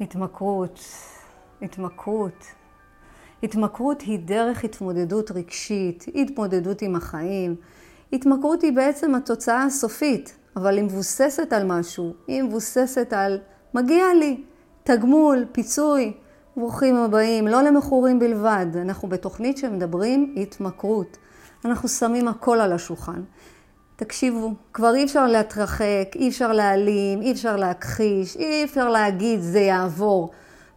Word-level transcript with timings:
התמכרות, 0.00 0.80
התמכרות. 1.62 2.44
התמכרות 3.42 4.00
היא 4.00 4.18
דרך 4.18 4.64
התמודדות 4.64 5.30
רגשית, 5.30 6.04
התמודדות 6.14 6.82
עם 6.82 6.96
החיים. 6.96 7.56
התמכרות 8.12 8.62
היא 8.62 8.72
בעצם 8.72 9.14
התוצאה 9.14 9.64
הסופית, 9.64 10.36
אבל 10.56 10.76
היא 10.76 10.84
מבוססת 10.84 11.52
על 11.52 11.66
משהו. 11.66 12.14
היא 12.26 12.42
מבוססת 12.42 13.12
על 13.12 13.38
מגיע 13.74 14.04
לי, 14.18 14.42
תגמול, 14.82 15.44
פיצוי. 15.52 16.12
ברוכים 16.56 16.96
הבאים, 16.96 17.48
לא 17.48 17.62
למכורים 17.62 18.18
בלבד. 18.18 18.66
אנחנו 18.74 19.08
בתוכנית 19.08 19.58
שמדברים 19.58 20.34
התמכרות. 20.36 21.16
אנחנו 21.64 21.88
שמים 21.88 22.28
הכל 22.28 22.60
על 22.60 22.72
השולחן. 22.72 23.22
תקשיבו, 24.00 24.54
כבר 24.72 24.94
אי 24.94 25.04
אפשר 25.04 25.26
להתרחק, 25.26 26.08
אי 26.14 26.28
אפשר 26.28 26.52
להעלים, 26.52 27.22
אי 27.22 27.32
אפשר 27.32 27.56
להכחיש, 27.56 28.36
אי 28.36 28.64
אפשר 28.64 28.88
להגיד 28.88 29.40
זה 29.40 29.60
יעבור. 29.60 30.30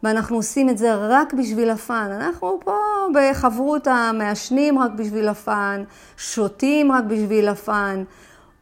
ואנחנו 0.03 0.35
עושים 0.35 0.69
את 0.69 0.77
זה 0.77 0.95
רק 0.95 1.33
בשביל 1.33 1.69
הפאן. 1.69 2.11
אנחנו 2.11 2.59
פה 2.65 2.77
בחברות 3.13 3.87
המעשנים 3.87 4.79
רק 4.79 4.91
בשביל 4.91 5.27
הפאן, 5.27 5.83
שותים 6.17 6.91
רק 6.91 7.03
בשביל 7.03 7.47
הפאן, 7.47 8.03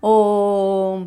או 0.04 1.00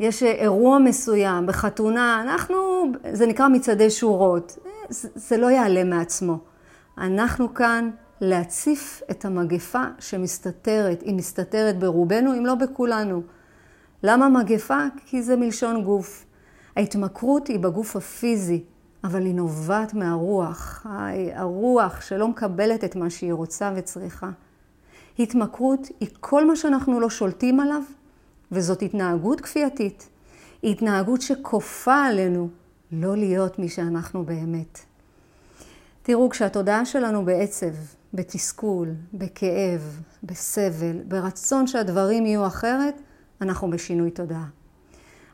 יש 0.00 0.22
אירוע 0.22 0.78
מסוים 0.78 1.46
בחתונה, 1.46 2.22
אנחנו, 2.22 2.84
זה 3.12 3.26
נקרא 3.26 3.48
מצעדי 3.48 3.90
שורות. 3.90 4.58
זה, 4.88 5.08
זה 5.14 5.36
לא 5.36 5.50
יעלה 5.50 5.84
מעצמו. 5.84 6.38
אנחנו 6.98 7.54
כאן 7.54 7.90
להציף 8.20 9.02
את 9.10 9.24
המגפה 9.24 9.84
שמסתתרת, 9.98 11.02
היא 11.02 11.14
מסתתרת 11.14 11.78
ברובנו, 11.78 12.32
אם 12.38 12.46
לא 12.46 12.54
בכולנו. 12.54 13.22
למה 14.02 14.28
מגפה? 14.28 14.78
כי 15.06 15.22
זה 15.22 15.36
מלשון 15.36 15.84
גוף. 15.84 16.24
ההתמכרות 16.76 17.48
היא 17.48 17.58
בגוף 17.58 17.96
הפיזי, 17.96 18.64
אבל 19.04 19.24
היא 19.24 19.34
נובעת 19.34 19.94
מהרוח, 19.94 20.86
הרוח 21.34 22.00
שלא 22.00 22.28
מקבלת 22.28 22.84
את 22.84 22.96
מה 22.96 23.10
שהיא 23.10 23.32
רוצה 23.32 23.72
וצריכה. 23.76 24.30
התמכרות 25.18 25.88
היא 26.00 26.08
כל 26.20 26.46
מה 26.46 26.56
שאנחנו 26.56 27.00
לא 27.00 27.10
שולטים 27.10 27.60
עליו, 27.60 27.82
וזאת 28.52 28.82
התנהגות 28.82 29.40
כפייתית. 29.40 30.08
היא 30.62 30.72
התנהגות 30.72 31.22
שכופה 31.22 32.04
עלינו 32.04 32.48
לא 32.92 33.16
להיות 33.16 33.58
מי 33.58 33.68
שאנחנו 33.68 34.24
באמת. 34.24 34.78
תראו, 36.02 36.30
כשהתודעה 36.30 36.84
שלנו 36.84 37.24
בעצב, 37.24 37.74
בתסכול, 38.14 38.88
בכאב, 39.14 40.00
בסבל, 40.22 40.96
ברצון 41.04 41.66
שהדברים 41.66 42.26
יהיו 42.26 42.46
אחרת, 42.46 43.00
אנחנו 43.40 43.70
בשינוי 43.70 44.10
תודעה. 44.10 44.46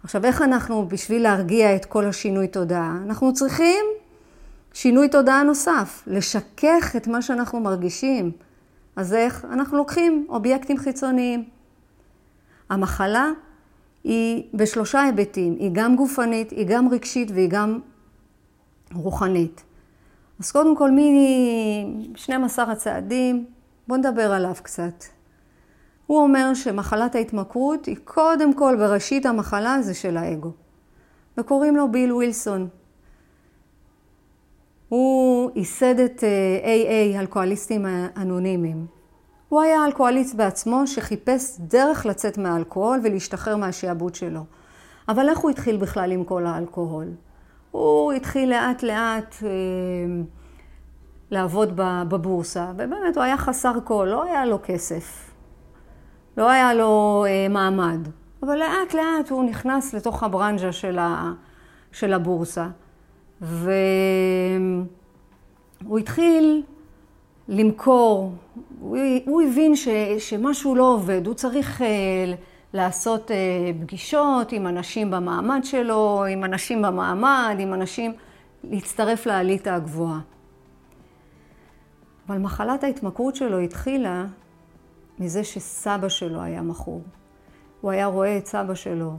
עכשיו, 0.02 0.24
איך 0.24 0.42
אנחנו, 0.42 0.88
בשביל 0.88 1.22
להרגיע 1.22 1.77
את 1.77 1.84
כל 1.84 2.04
השינוי 2.04 2.48
תודעה, 2.48 2.98
אנחנו 3.04 3.34
צריכים 3.34 3.84
שינוי 4.72 5.08
תודעה 5.08 5.42
נוסף, 5.42 6.02
לשכך 6.06 6.92
את 6.97 7.06
מה 7.06 7.22
שאנחנו 7.22 7.60
מרגישים. 7.60 8.32
אז 8.97 9.14
איך? 9.14 9.44
אנחנו 9.44 9.77
לוקחים 9.77 10.27
אובייקטים 10.28 10.78
חיצוניים. 10.78 11.44
המחלה 12.70 13.30
היא 14.04 14.42
בשלושה 14.54 15.02
היבטים, 15.02 15.56
היא 15.58 15.70
גם 15.72 15.97
גופנית, 15.97 16.50
היא 16.50 16.66
גם 16.69 16.88
רגשית 16.88 17.30
והיא 17.30 17.50
גם 17.50 17.80
רוחנית. 18.94 19.62
אז 20.41 20.53
קודם 20.53 20.77
כל, 20.77 20.91
מ-12 20.91 22.62
הצעדים, 22.62 23.47
בואו 23.89 23.98
נדבר 23.98 24.33
עליו 24.33 24.55
קצת. 24.62 25.05
הוא 26.06 26.20
אומר 26.23 26.55
שמחלת 26.55 27.15
ההתמכרות 27.15 27.87
היא 27.87 27.97
קודם 28.05 28.55
כל 28.55 28.77
בראשית 28.78 29.27
המחלה 29.27 29.83
זה 29.83 29.95
של 29.95 30.17
האגו. 30.17 30.51
וקוראים 31.39 31.77
לו 31.77 31.93
ביל 31.93 32.12
ווילסון. 32.12 32.69
הוא 34.89 35.51
ייסד 35.55 35.98
את 36.01 36.25
AA, 36.62 37.21
אלכוהוליסטים 37.21 37.87
אנונימיים. 38.17 38.87
הוא 39.48 39.61
היה 39.61 39.84
אלכוהוליסט 39.84 40.34
בעצמו 40.34 40.87
שחיפש 40.87 41.56
דרך 41.60 42.06
לצאת 42.06 42.39
מהאלכוהול 42.39 43.00
ולהשתחרר 43.05 43.56
מהשעבוד 43.56 44.15
שלו. 44.15 44.41
אבל 45.09 45.28
איך 45.28 45.39
הוא 45.39 45.50
התחיל 45.50 45.77
בכלל 45.77 46.12
עם 46.12 46.25
כל 46.25 46.47
האלכוהול? 46.47 47.09
הוא 47.71 48.12
התחיל 48.12 48.50
לאט 48.50 48.83
לאט 48.83 49.34
אה, 49.43 49.49
לעבוד 51.31 51.72
בבורסה, 52.09 52.70
ובאמת 52.75 53.16
הוא 53.16 53.25
היה 53.25 53.37
חסר 53.37 53.72
כל, 53.84 54.09
לא 54.10 54.25
היה 54.25 54.44
לו 54.44 54.59
כסף. 54.62 55.31
לא 56.37 56.50
היה 56.50 56.75
לו 56.75 57.25
אה, 57.28 57.48
מעמד, 57.48 57.98
אבל 58.42 58.59
לאט 58.59 58.94
לאט 58.94 59.31
הוא 59.31 59.44
נכנס 59.44 59.94
לתוך 59.94 60.22
הברנז'ה 60.22 60.72
של, 60.72 60.98
ה, 60.98 61.32
של 61.92 62.12
הבורסה. 62.12 62.69
והוא 63.41 64.84
התחיל 65.98 66.62
למכור, 67.48 68.32
הוא, 68.81 68.98
הוא 69.26 69.42
הבין 69.42 69.76
ש, 69.76 69.88
שמשהו 70.19 70.75
לא 70.75 70.92
עובד, 70.92 71.26
הוא 71.26 71.34
צריך 71.34 71.82
אה, 71.82 71.86
לעשות 72.72 73.31
אה, 73.31 73.36
פגישות 73.81 74.53
עם 74.53 74.66
אנשים 74.66 75.10
במעמד 75.10 75.60
שלו, 75.65 76.25
עם 76.31 76.44
אנשים 76.44 76.82
במעמד, 76.82 77.56
עם 77.59 77.75
אנשים, 77.75 78.12
להצטרף 78.65 79.26
לאליטה 79.26 79.75
הגבוהה. 79.75 80.20
אבל 82.26 82.38
מחלת 82.38 82.84
ההתמכרות 82.84 83.37
שלו 83.37 83.59
התחילה 83.59 84.26
מזה 85.19 85.44
שסבא 85.44 86.09
שלו 86.09 86.42
היה 86.42 86.62
מכור. 86.62 87.03
הוא 87.81 87.91
היה 87.91 88.06
רואה 88.06 88.38
את 88.38 88.47
סבא 88.47 88.75
שלו 88.75 89.12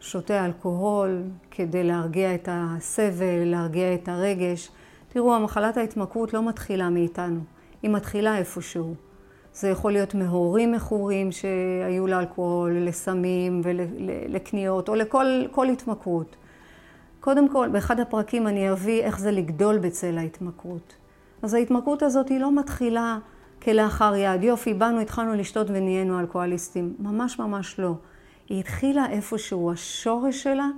שותה 0.00 0.44
אלכוהול 0.44 1.22
כדי 1.50 1.84
להרגיע 1.84 2.34
את 2.34 2.48
הסבל, 2.52 3.44
להרגיע 3.44 3.94
את 3.94 4.08
הרגש. 4.08 4.70
תראו, 5.08 5.34
המחלת 5.34 5.76
ההתמכרות 5.76 6.34
לא 6.34 6.48
מתחילה 6.48 6.90
מאיתנו, 6.90 7.40
היא 7.82 7.90
מתחילה 7.90 8.38
איפשהו. 8.38 8.94
זה 9.54 9.68
יכול 9.68 9.92
להיות 9.92 10.14
מהורים 10.14 10.72
מכורים 10.72 11.32
שהיו 11.32 12.06
לאלכוהול, 12.06 12.76
לסמים 12.78 13.60
ולקניות, 13.64 14.88
או 14.88 14.94
לכל 14.94 15.68
התמכרות. 15.72 16.36
קודם 17.20 17.48
כל, 17.48 17.68
באחד 17.72 18.00
הפרקים 18.00 18.46
אני 18.46 18.72
אביא 18.72 19.02
איך 19.02 19.18
זה 19.18 19.30
לגדול 19.30 19.78
בצל 19.78 20.18
ההתמכרות. 20.18 20.94
אז 21.42 21.54
ההתמכרות 21.54 22.02
הזאת 22.02 22.28
היא 22.28 22.40
לא 22.40 22.52
מתחילה 22.52 23.18
כלאחר 23.62 24.14
יד. 24.14 24.42
יופי, 24.42 24.74
באנו, 24.74 25.00
התחלנו 25.00 25.34
לשתות 25.34 25.66
ונהיינו 25.70 26.20
אלכוהוליסטים. 26.20 26.94
ממש 26.98 27.38
ממש 27.38 27.80
לא. 27.80 27.94
היא 28.48 28.60
התחילה 28.60 29.10
איפשהו, 29.10 29.72
השורש 29.72 30.42
שלה 30.42 30.68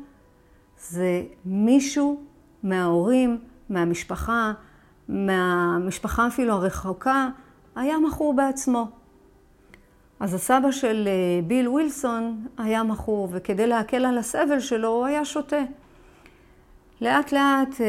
זה 0.78 1.22
מישהו 1.44 2.20
מההורים, 2.62 3.38
מהמשפחה, 3.70 4.52
מהמשפחה 5.08 6.26
אפילו 6.26 6.52
הרחוקה, 6.52 7.28
היה 7.76 7.98
מכור 7.98 8.34
בעצמו. 8.34 8.88
אז 10.20 10.34
הסבא 10.34 10.70
של 10.70 11.08
אה, 11.08 11.42
ביל 11.46 11.68
ווילסון 11.68 12.46
היה 12.58 12.82
מכור, 12.82 13.28
וכדי 13.32 13.66
להקל 13.66 14.04
על 14.04 14.18
הסבל 14.18 14.60
שלו 14.60 14.88
הוא 14.88 15.06
היה 15.06 15.24
שותה. 15.24 15.62
לאט 17.00 17.32
לאט 17.32 17.80
אה, 17.80 17.86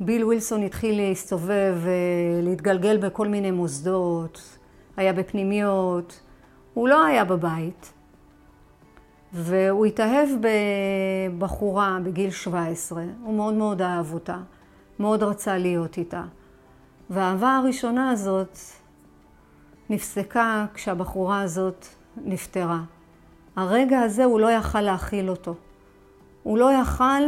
ביל 0.00 0.24
ווילסון 0.24 0.62
התחיל 0.62 0.96
להסתובב 0.96 1.76
ולהתגלגל 1.82 2.96
בכל 2.96 3.28
מיני 3.28 3.50
מוסדות, 3.50 4.58
היה 4.96 5.12
בפנימיות, 5.12 6.20
הוא 6.74 6.88
לא 6.88 7.04
היה 7.04 7.24
בבית, 7.24 7.92
והוא 9.32 9.86
התאהב 9.86 10.28
בבחורה 11.38 11.98
בגיל 12.02 12.30
17, 12.30 13.04
הוא 13.22 13.34
מאוד 13.34 13.54
מאוד 13.54 13.82
אהב 13.82 14.12
אותה, 14.14 14.38
מאוד 14.98 15.22
רצה 15.22 15.58
להיות 15.58 15.98
איתה. 15.98 16.22
והאהבה 17.10 17.56
הראשונה 17.56 18.10
הזאת 18.10 18.58
נפסקה 19.90 20.66
כשהבחורה 20.74 21.40
הזאת 21.40 21.86
נפטרה. 22.16 22.80
הרגע 23.56 24.00
הזה 24.00 24.24
הוא 24.24 24.40
לא 24.40 24.50
יכל 24.50 24.80
להכיל 24.80 25.30
אותו. 25.30 25.54
הוא 26.42 26.58
לא 26.58 26.72
יכל 26.72 27.22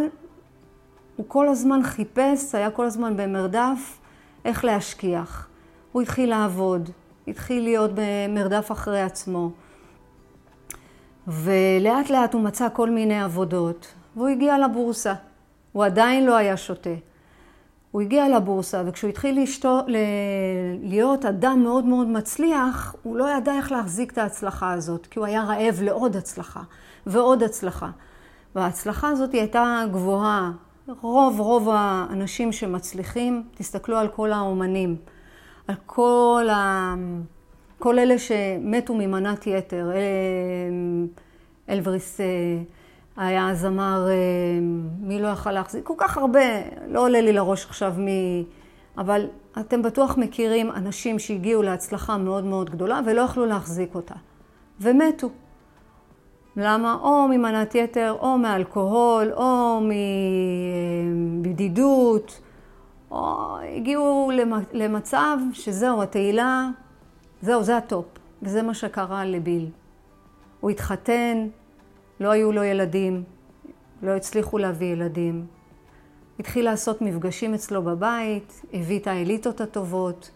הוא 1.16 1.26
כל 1.28 1.48
הזמן 1.48 1.82
חיפש, 1.82 2.54
היה 2.54 2.70
כל 2.70 2.86
הזמן 2.86 3.16
במרדף, 3.16 3.98
איך 4.44 4.64
להשכיח. 4.64 5.48
הוא 5.92 6.02
התחיל 6.02 6.30
לעבוד, 6.30 6.90
התחיל 7.28 7.62
להיות 7.62 7.90
במרדף 7.94 8.72
אחרי 8.72 9.02
עצמו. 9.02 9.50
ולאט 11.26 12.10
לאט 12.10 12.34
הוא 12.34 12.42
מצא 12.42 12.68
כל 12.72 12.90
מיני 12.90 13.22
עבודות, 13.22 13.94
והוא 14.16 14.28
הגיע 14.28 14.58
לבורסה. 14.58 15.14
הוא 15.72 15.84
עדיין 15.84 16.26
לא 16.26 16.36
היה 16.36 16.56
שותה. 16.56 16.94
הוא 17.90 18.02
הגיע 18.02 18.28
לבורסה, 18.28 18.82
וכשהוא 18.86 19.08
התחיל 19.08 19.42
לשתו, 19.42 19.80
ל... 19.86 19.96
להיות 20.82 21.24
אדם 21.24 21.62
מאוד 21.62 21.84
מאוד 21.84 22.06
מצליח, 22.06 22.94
הוא 23.02 23.16
לא 23.16 23.30
ידע 23.30 23.52
איך 23.52 23.72
להחזיק 23.72 24.12
את 24.12 24.18
ההצלחה 24.18 24.72
הזאת, 24.72 25.06
כי 25.06 25.18
הוא 25.18 25.26
היה 25.26 25.44
רעב 25.44 25.82
לעוד 25.82 26.16
הצלחה 26.16 26.62
ועוד 27.06 27.42
הצלחה. 27.42 27.90
וההצלחה 28.54 29.08
הזאת 29.08 29.32
הייתה 29.32 29.84
גבוהה, 29.92 30.52
רוב 30.88 31.40
רוב 31.40 31.68
האנשים 31.72 32.52
שמצליחים, 32.52 33.42
תסתכלו 33.54 33.96
על 33.96 34.08
כל 34.08 34.32
האומנים, 34.32 34.96
על 35.68 35.74
כל, 35.86 36.46
ה... 36.50 36.94
כל 37.78 37.98
אלה 37.98 38.18
שמתו 38.18 38.94
ממנת 38.94 39.46
יתר, 39.46 39.90
אלבריס, 41.68 42.20
היה 43.16 43.54
זמר, 43.54 44.06
אה, 44.08 44.14
מי 45.00 45.22
לא 45.22 45.28
יכל 45.28 45.52
להחזיק? 45.52 45.84
כל 45.84 45.94
כך 45.96 46.18
הרבה, 46.18 46.40
לא 46.88 47.00
עולה 47.00 47.20
לי 47.20 47.32
לראש 47.32 47.64
עכשיו 47.64 47.94
מי... 47.98 48.44
אבל 48.98 49.26
אתם 49.60 49.82
בטוח 49.82 50.16
מכירים 50.16 50.70
אנשים 50.70 51.18
שהגיעו 51.18 51.62
להצלחה 51.62 52.16
מאוד 52.16 52.44
מאוד 52.44 52.70
גדולה 52.70 53.00
ולא 53.06 53.22
יכלו 53.22 53.46
להחזיק 53.46 53.94
אותה, 53.94 54.14
ומתו. 54.80 55.28
למה? 56.56 56.98
או 57.02 57.28
ממנת 57.28 57.74
יתר, 57.74 58.16
או 58.20 58.38
מאלכוהול, 58.38 59.32
או 59.32 59.80
מבדידות, 61.40 62.40
או 63.10 63.56
הגיעו 63.76 64.30
למצב 64.72 65.38
שזהו, 65.52 66.02
התהילה, 66.02 66.68
זהו, 67.42 67.62
זה 67.62 67.76
הטופ. 67.76 68.06
וזה 68.44 68.62
מה 68.62 68.74
שקרה 68.74 69.24
לביל. 69.24 69.70
הוא 70.60 70.70
התחתן, 70.70 71.48
לא 72.20 72.30
היו 72.30 72.52
לו 72.52 72.62
ילדים, 72.62 73.22
לא 74.02 74.10
הצליחו 74.10 74.58
להביא 74.58 74.92
ילדים. 74.92 75.46
התחיל 76.40 76.64
לעשות 76.64 77.02
מפגשים 77.02 77.54
אצלו 77.54 77.82
בבית, 77.82 78.62
הביא 78.72 78.98
את 78.98 79.06
האליטות 79.06 79.60
הטובות, 79.60 80.30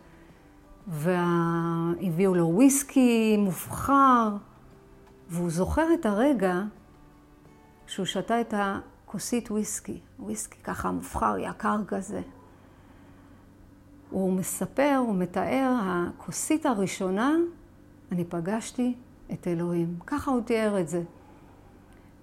והביאו 0.87 2.35
לו 2.35 2.47
וויסקי 2.55 3.37
מובחר, 3.38 4.29
והוא 5.29 5.51
זוכר 5.51 5.95
את 5.95 6.07
הרגע 6.07 6.63
שהוא 7.87 8.07
שתה 8.07 8.41
את 8.41 8.55
הכוסית 8.57 9.51
וויסקי, 9.51 10.01
וויסקי 10.19 10.59
ככה 10.63 10.91
מובחר, 10.91 11.39
יקר 11.39 11.77
כזה. 11.87 12.21
הוא 14.11 14.33
מספר, 14.33 15.03
הוא 15.07 15.15
מתאר, 15.15 15.75
הכוסית 15.81 16.67
הראשונה, 16.67 17.37
אני 18.13 18.25
פגשתי 18.25 18.95
את 19.33 19.47
אלוהים. 19.47 19.99
ככה 20.07 20.31
הוא 20.31 20.41
תיאר 20.41 20.81
את 20.81 20.89
זה. 20.89 21.03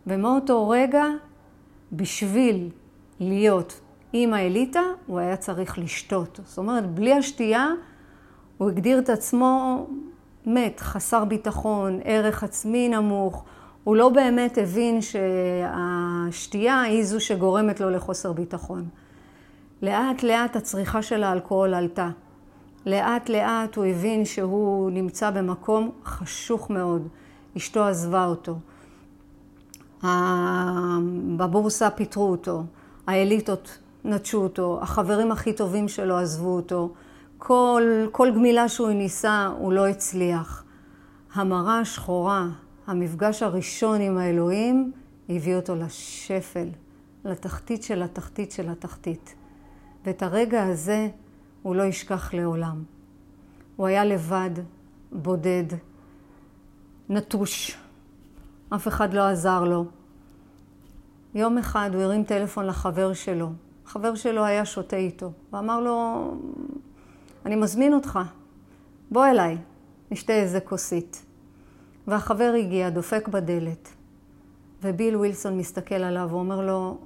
ומאותו 0.08 0.70
רגע, 0.70 1.06
בשביל 1.92 2.70
להיות 3.20 3.80
עם 4.14 4.34
האליטה, 4.34 4.82
הוא 5.08 5.20
היה 5.20 5.38
צריך 5.38 5.80
לשתות. 5.80 6.40
זאת 6.46 6.58
אומרת, 6.58 6.90
בלי 6.92 7.14
השתייה, 7.14 7.68
הוא 8.58 8.70
הגדיר 8.70 9.00
את 9.00 9.10
עצמו 9.10 9.88
מת, 10.46 10.80
חסר 10.80 11.26
ביטחון, 11.26 12.00
ערך 12.04 12.44
עצמי 12.44 12.90
נמוך. 12.90 13.44
הוא 13.84 13.96
לא 13.96 14.10
באמת 14.10 14.58
הבין 14.58 15.00
שהשתייה 15.02 16.82
היא 16.82 17.04
זו 17.04 17.20
שגורמת 17.20 17.80
לו 17.80 17.90
לחוסר 17.90 18.34
ביטחון. 18.34 18.86
לאט 19.82 20.24
לאט 20.24 20.56
הצריכה 20.56 21.02
של 21.02 21.24
האלכוהול 21.24 21.74
עלתה. 21.74 22.10
לאט 22.86 23.30
לאט 23.30 23.76
הוא 23.76 23.86
הבין 23.86 24.26
שהוא 24.26 24.92
נמצא 24.92 25.32
במקום 25.32 25.92
חשוך 26.06 26.70
מאוד. 26.70 27.08
אשתו 27.58 27.84
עזבה 27.84 28.26
אותו. 28.26 28.56
בבורסה 31.38 31.90
פיטרו 31.90 32.32
אותו. 32.32 32.64
האליטות 33.08 33.78
נטשו 34.06 34.44
אותו. 34.44 34.80
החברים 34.82 35.32
הכי 35.32 35.54
טובים 35.54 35.88
שלו 35.88 36.18
עזבו 36.18 36.56
אותו. 36.56 36.90
כל, 37.48 37.84
כל 38.12 38.32
גמילה 38.36 38.70
שהוא 38.70 38.90
ניסה, 38.90 39.50
הוא 39.58 39.74
לא 39.74 39.88
הצליח. 39.88 40.64
המראה 41.34 41.80
השחורה, 41.80 42.48
המפגש 42.88 43.44
הראשון 43.44 44.02
עם 44.02 44.18
האלוהים, 44.18 44.92
הביא 45.30 45.56
אותו 45.56 45.76
לשפל, 45.76 46.68
לתחתית 47.26 47.84
של 47.84 48.04
התחתית 48.04 48.52
של 48.52 48.70
התחתית. 48.70 49.36
ואת 50.06 50.24
הרגע 50.24 50.64
הזה 50.64 51.10
הוא 51.62 51.76
לא 51.76 51.84
ישכח 51.84 52.34
לעולם. 52.34 52.84
הוא 53.76 53.88
היה 53.88 54.06
לבד, 54.06 54.52
בודד, 55.12 55.66
נטוש. 57.10 57.78
אף 58.70 58.88
אחד 58.88 59.14
לא 59.14 59.22
עזר 59.22 59.64
לו. 59.64 59.86
יום 61.36 61.58
אחד 61.58 61.90
הוא 61.94 62.02
הרים 62.02 62.24
טלפון 62.24 62.66
לחבר 62.66 63.14
שלו. 63.14 63.50
החבר 63.86 64.16
שלו 64.16 64.46
היה 64.46 64.66
שותה 64.66 64.96
איתו, 64.96 65.32
ואמר 65.54 65.80
לו, 65.80 66.32
אני 67.46 67.56
מזמין 67.56 67.94
אותך, 67.94 68.20
בוא 69.12 69.26
אליי, 69.26 69.58
נשתה 70.12 70.34
איזה 70.34 70.60
כוסית. 70.60 71.26
והחבר 72.08 72.54
הגיע, 72.60 72.90
דופק 72.90 73.28
בדלת, 73.28 73.90
וביל 74.84 75.16
ווילסון 75.16 75.58
מסתכל 75.58 75.96
עליו 75.96 76.28
ואומר 76.32 76.62
לו, 76.62 76.98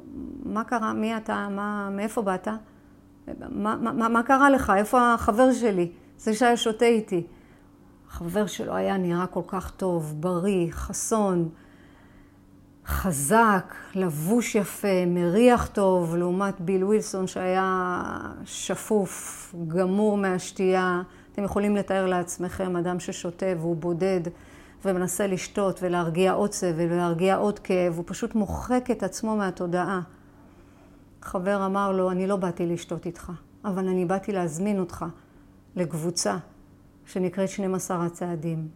מה 0.44 0.64
קרה? 0.64 0.94
מי 0.94 1.18
אתה? 1.18 1.48
מה, 1.52 1.90
מאיפה 1.90 2.22
באת? 2.22 2.48
מה, 3.50 3.76
מה, 3.76 4.10
מה 4.10 4.24
קרה 4.24 4.50
לך? 4.50 4.74
איפה 4.76 5.14
החבר 5.14 5.54
שלי? 5.54 5.92
זה 6.18 6.34
שהיה 6.34 6.58
שותה 6.58 6.86
איתי. 6.86 7.28
החבר 8.08 8.46
שלו 8.46 8.76
היה 8.76 8.98
נראה 8.98 9.28
כל 9.28 9.42
כך 9.48 9.72
טוב, 9.72 10.16
בריא, 10.20 10.72
חסון, 10.72 11.50
חזק, 12.90 13.76
לבוש 13.96 14.56
יפה, 14.56 15.06
מריח 15.08 15.68
טוב, 15.68 16.16
לעומת 16.16 16.62
ביל 16.62 16.84
ווילסון 16.84 17.28
שהיה 17.28 18.12
שפוף, 18.46 19.56
גמור 19.68 20.18
מהשתייה. 20.18 21.02
אתם 21.32 21.44
יכולים 21.44 21.76
לתאר 21.76 22.06
לעצמכם 22.06 22.76
אדם 22.76 23.00
ששותה 23.00 23.46
והוא 23.58 23.76
בודד 23.76 24.22
ומנסה 24.86 25.28
לשתות 25.28 25.80
ולהרגיע 25.84 26.32
עוד 26.32 26.52
סבל 26.52 26.86
ולהרגיע 26.92 27.36
עוד 27.36 27.60
כאב, 27.60 27.94
הוא 27.98 28.04
פשוט 28.08 28.36
מוחק 28.36 28.86
את 28.92 29.04
עצמו 29.04 29.36
מהתודעה. 29.36 30.02
חבר 31.22 31.66
אמר 31.66 31.92
לו, 31.92 32.12
אני 32.12 32.28
לא 32.28 32.36
באתי 32.36 32.66
לשתות 32.66 33.06
איתך, 33.06 33.32
אבל 33.66 33.88
אני 33.88 34.06
באתי 34.06 34.32
להזמין 34.32 34.80
אותך 34.80 35.06
לקבוצה 35.76 36.38
שנקראת 37.06 37.50
12 37.50 38.06
הצעדים. 38.06 38.68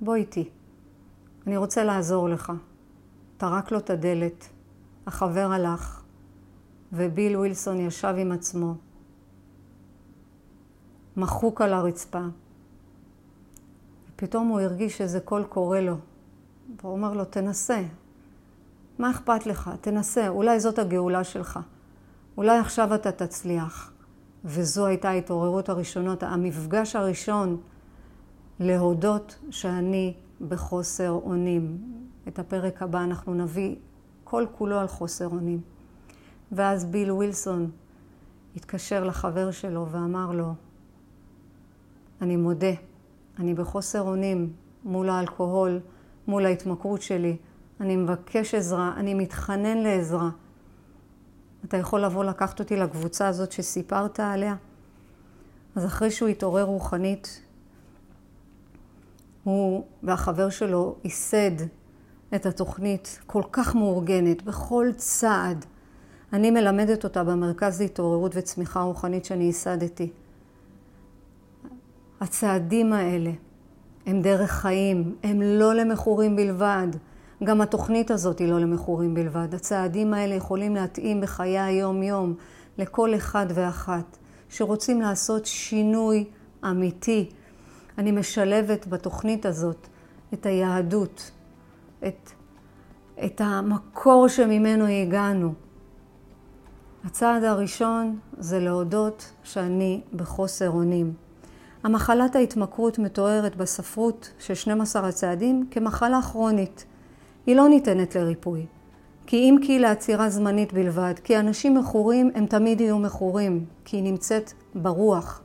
בוא 0.00 0.14
איתי, 0.14 0.48
אני 1.46 1.56
רוצה 1.56 1.84
לעזור 1.84 2.28
לך. 2.28 2.52
טרק 3.40 3.72
לו 3.72 3.78
את 3.78 3.90
הדלת, 3.90 4.48
החבר 5.06 5.50
הלך, 5.52 6.02
וביל 6.92 7.36
ווילסון 7.36 7.80
ישב 7.80 8.14
עם 8.18 8.32
עצמו, 8.32 8.74
מחוק 11.16 11.60
על 11.60 11.72
הרצפה. 11.72 12.22
ופתאום 14.08 14.48
הוא 14.48 14.60
הרגיש 14.60 15.00
איזה 15.00 15.20
קול 15.20 15.44
קורא 15.44 15.80
לו, 15.80 15.96
והוא 16.80 16.92
אומר 16.92 17.12
לו, 17.12 17.24
תנסה, 17.24 17.82
מה 18.98 19.10
אכפת 19.10 19.46
לך? 19.46 19.70
תנסה, 19.80 20.28
אולי 20.28 20.60
זאת 20.60 20.78
הגאולה 20.78 21.24
שלך. 21.24 21.58
אולי 22.36 22.58
עכשיו 22.58 22.94
אתה 22.94 23.12
תצליח. 23.12 23.92
וזו 24.44 24.86
הייתה 24.86 25.08
ההתעוררות 25.08 25.68
הראשונות, 25.68 26.22
המפגש 26.22 26.96
הראשון 26.96 27.60
להודות 28.60 29.38
שאני 29.50 30.14
בחוסר 30.48 31.10
אונים. 31.10 31.78
את 32.30 32.38
הפרק 32.38 32.82
הבא 32.82 33.04
אנחנו 33.04 33.34
נביא 33.34 33.76
כל 34.24 34.46
כולו 34.52 34.78
על 34.78 34.88
חוסר 34.88 35.26
אונים. 35.26 35.60
ואז 36.52 36.84
ביל 36.84 37.12
ווילסון 37.12 37.70
התקשר 38.56 39.04
לחבר 39.04 39.50
שלו 39.50 39.86
ואמר 39.90 40.32
לו, 40.32 40.54
אני 42.20 42.36
מודה, 42.36 42.72
אני 43.38 43.54
בחוסר 43.54 44.00
אונים 44.00 44.52
מול 44.84 45.10
האלכוהול, 45.10 45.80
מול 46.26 46.46
ההתמכרות 46.46 47.02
שלי. 47.02 47.36
אני 47.80 47.96
מבקש 47.96 48.54
עזרה, 48.54 48.92
אני 48.96 49.14
מתחנן 49.14 49.78
לעזרה. 49.78 50.30
אתה 51.64 51.76
יכול 51.76 52.04
לבוא 52.04 52.24
לקחת 52.24 52.60
אותי 52.60 52.76
לקבוצה 52.76 53.28
הזאת 53.28 53.52
שסיפרת 53.52 54.20
עליה? 54.20 54.56
אז 55.76 55.86
אחרי 55.86 56.10
שהוא 56.10 56.28
התעורר 56.28 56.64
רוחנית, 56.64 57.42
הוא 59.44 59.84
והחבר 60.02 60.50
שלו 60.50 60.96
ייסד 61.04 61.79
את 62.34 62.46
התוכנית 62.46 63.18
כל 63.26 63.42
כך 63.52 63.74
מאורגנת, 63.74 64.42
בכל 64.42 64.88
צעד. 64.96 65.64
אני 66.32 66.50
מלמדת 66.50 67.04
אותה 67.04 67.24
במרכז 67.24 67.80
להתעוררות 67.80 68.32
וצמיחה 68.34 68.80
רוחנית 68.80 69.24
שאני 69.24 69.44
ייסדתי. 69.44 70.10
הצעדים 72.20 72.92
האלה 72.92 73.30
הם 74.06 74.22
דרך 74.22 74.50
חיים, 74.50 75.16
הם 75.22 75.42
לא 75.42 75.74
למכורים 75.74 76.36
בלבד. 76.36 76.88
גם 77.44 77.60
התוכנית 77.60 78.10
הזאת 78.10 78.38
היא 78.38 78.48
לא 78.48 78.58
למכורים 78.60 79.14
בלבד. 79.14 79.54
הצעדים 79.54 80.14
האלה 80.14 80.34
יכולים 80.34 80.74
להתאים 80.74 81.20
בחיי 81.20 81.58
היום-יום 81.58 82.34
לכל 82.78 83.14
אחד 83.14 83.46
ואחת 83.54 84.16
שרוצים 84.48 85.00
לעשות 85.00 85.46
שינוי 85.46 86.24
אמיתי. 86.64 87.30
אני 87.98 88.12
משלבת 88.12 88.86
בתוכנית 88.86 89.46
הזאת 89.46 89.86
את 90.34 90.46
היהדות, 90.46 91.30
את, 92.06 92.30
את 93.24 93.40
המקור 93.44 94.28
שממנו 94.28 94.86
הגענו. 94.86 95.52
הצעד 97.04 97.44
הראשון 97.44 98.18
זה 98.38 98.60
להודות 98.60 99.32
שאני 99.42 100.00
בחוסר 100.12 100.70
אונים. 100.70 101.12
המחלת 101.82 102.36
ההתמכרות 102.36 102.98
מתוארת 102.98 103.56
בספרות 103.56 104.32
של 104.38 104.54
12 104.54 105.08
הצעדים 105.08 105.66
כמחלה 105.70 106.22
כרונית. 106.22 106.84
היא 107.46 107.56
לא 107.56 107.68
ניתנת 107.68 108.16
לריפוי. 108.16 108.66
כי 109.26 109.36
אם 109.36 109.56
כי 109.62 109.78
לעצירה 109.78 110.30
זמנית 110.30 110.72
בלבד, 110.72 111.14
כי 111.24 111.38
אנשים 111.38 111.74
מכורים 111.74 112.30
הם 112.34 112.46
תמיד 112.46 112.80
יהיו 112.80 112.98
מכורים, 112.98 113.64
כי 113.84 113.96
היא 113.96 114.02
נמצאת 114.02 114.52
ברוח. 114.74 115.42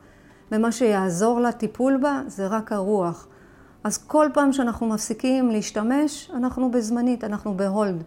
ומה 0.52 0.72
שיעזור 0.72 1.40
לטיפול 1.40 1.98
בה 2.02 2.22
זה 2.28 2.48
רק 2.48 2.72
הרוח. 2.72 3.28
אז 3.86 3.98
כל 3.98 4.30
פעם 4.34 4.54
שאנחנו 4.54 4.88
מפסיקים 4.88 5.50
להשתמש, 5.50 6.32
אנחנו 6.34 6.72
בזמנית, 6.72 7.24
אנחנו 7.24 7.58
בהולד. 7.58 8.04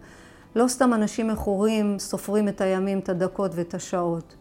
לא 0.55 0.67
סתם 0.67 0.93
אנשים 0.93 1.27
מכורים 1.27 1.99
סופרים 1.99 2.47
את 2.47 2.61
הימים, 2.61 2.99
את 2.99 3.09
הדקות 3.09 3.51
ואת 3.55 3.73
השעות. 3.73 4.35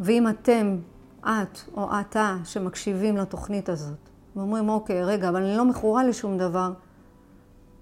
ואם 0.00 0.28
אתם, 0.28 0.76
את 1.20 1.58
או 1.76 1.88
אתה, 2.00 2.36
שמקשיבים 2.44 3.16
לתוכנית 3.16 3.68
הזאת, 3.68 4.08
ואומרים, 4.36 4.68
אוקיי, 4.68 5.04
רגע, 5.04 5.28
אבל 5.28 5.42
אני 5.42 5.56
לא 5.56 5.64
מכורה 5.64 6.04
לשום 6.04 6.38
דבר, 6.38 6.72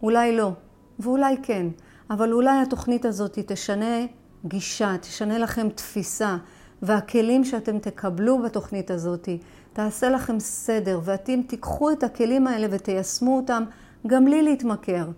אולי 0.03 0.37
לא, 0.37 0.53
ואולי 0.99 1.37
כן, 1.43 1.67
אבל 2.11 2.33
אולי 2.33 2.59
התוכנית 2.63 3.05
הזאת 3.05 3.39
תשנה 3.47 4.07
גישה, 4.45 4.99
תשנה 5.01 5.39
לכם 5.39 5.69
תפיסה, 5.69 6.37
והכלים 6.83 7.45
שאתם 7.45 7.79
תקבלו 7.79 8.43
בתוכנית 8.43 8.91
הזאת 8.91 9.29
תעשה 9.73 10.11
לכם 10.11 10.41
סדר, 10.41 11.01
ואתם 11.05 11.43
תיקחו 11.43 11.91
את 11.91 12.03
הכלים 12.03 12.47
האלה 12.47 12.67
ותיישמו 12.71 13.37
אותם 13.37 13.65
גם 14.07 14.25
בלי 14.25 14.43
להתמכר. 14.43 15.09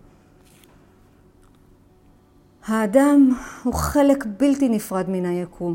האדם 2.67 3.33
הוא 3.63 3.75
חלק 3.75 4.25
בלתי 4.39 4.69
נפרד 4.69 5.11
מן 5.11 5.27
היקום, 5.27 5.75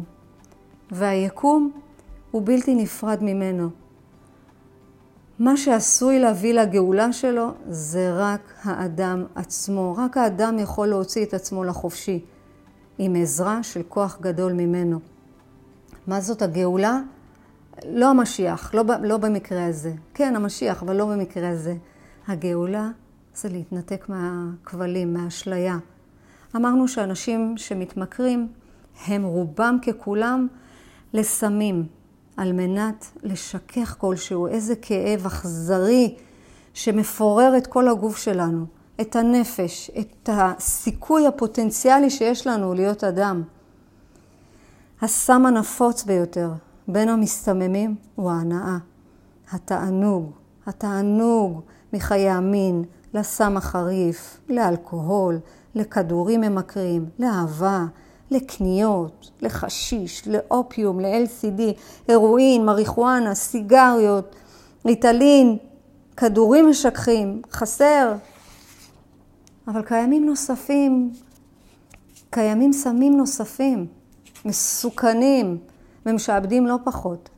והיקום 0.91 1.71
הוא 2.31 2.41
בלתי 2.45 2.75
נפרד 2.75 3.17
ממנו. 3.21 3.69
מה 5.39 5.57
שעשוי 5.57 6.19
להביא 6.19 6.53
לגאולה 6.53 7.13
שלו 7.13 7.51
זה 7.69 8.13
רק 8.15 8.53
האדם 8.63 9.25
עצמו. 9.35 9.95
רק 9.97 10.17
האדם 10.17 10.59
יכול 10.59 10.87
להוציא 10.87 11.25
את 11.25 11.33
עצמו 11.33 11.63
לחופשי, 11.63 12.25
עם 12.97 13.15
עזרה 13.15 13.63
של 13.63 13.81
כוח 13.87 14.17
גדול 14.21 14.53
ממנו. 14.53 14.99
מה 16.07 16.21
זאת 16.21 16.41
הגאולה? 16.41 16.99
לא 17.85 18.09
המשיח, 18.09 18.73
לא, 18.73 18.83
לא 19.03 19.17
במקרה 19.17 19.65
הזה. 19.65 19.93
כן, 20.13 20.35
המשיח, 20.35 20.83
אבל 20.83 20.95
לא 20.95 21.05
במקרה 21.05 21.49
הזה. 21.49 21.75
הגאולה 22.27 22.89
זה 23.35 23.49
להתנתק 23.49 24.05
מהכבלים, 24.09 25.13
מהאשליה. 25.13 25.77
אמרנו 26.55 26.87
שאנשים 26.87 27.53
שמתמכרים 27.57 28.47
הם 29.07 29.23
רובם 29.23 29.77
ככולם 29.87 30.47
לסמים, 31.13 31.85
על 32.37 32.53
מנת 32.53 33.05
לשכך 33.23 33.95
כלשהו, 33.97 34.47
איזה 34.47 34.75
כאב 34.75 35.25
אכזרי 35.25 36.15
שמפורר 36.73 37.57
את 37.57 37.67
כל 37.67 37.87
הגוף 37.87 38.17
שלנו, 38.17 38.65
את 39.01 39.15
הנפש, 39.15 39.91
את 39.99 40.29
הסיכוי 40.33 41.27
הפוטנציאלי 41.27 42.09
שיש 42.09 42.47
לנו 42.47 42.73
להיות 42.73 43.03
אדם. 43.03 43.43
הסם 45.01 45.45
הנפוץ 45.45 46.03
ביותר 46.03 46.49
בין 46.87 47.09
המסתממים 47.09 47.95
הוא 48.15 48.31
ההנאה, 48.31 48.77
התענוג, 49.51 50.31
התענוג 50.65 51.61
מחיי 51.93 52.29
המין, 52.29 52.83
לסם 53.13 53.57
החריף, 53.57 54.39
לאלכוהול, 54.49 55.39
לכדורים 55.75 56.41
ממכרים, 56.41 57.05
לאהבה, 57.19 57.85
לקניות, 58.31 59.31
לחשיש, 59.41 60.27
לאופיום, 60.27 60.99
ל-LCD, 60.99 61.61
הרואין, 62.07 62.65
מריחואנה, 62.65 63.35
סיגריות, 63.35 64.35
ריטלין, 64.85 65.57
כדורים 66.17 66.69
משככים, 66.69 67.41
חסר. 67.51 68.13
אבל 69.67 69.81
קיימים 69.81 70.25
נוספים, 70.25 71.11
קיימים 72.29 72.73
סמים 72.73 73.17
נוספים, 73.17 73.87
מסוכנים, 74.45 75.57
ומשעבדים 76.07 76.67
לא 76.67 76.75
פחות. 76.83 77.29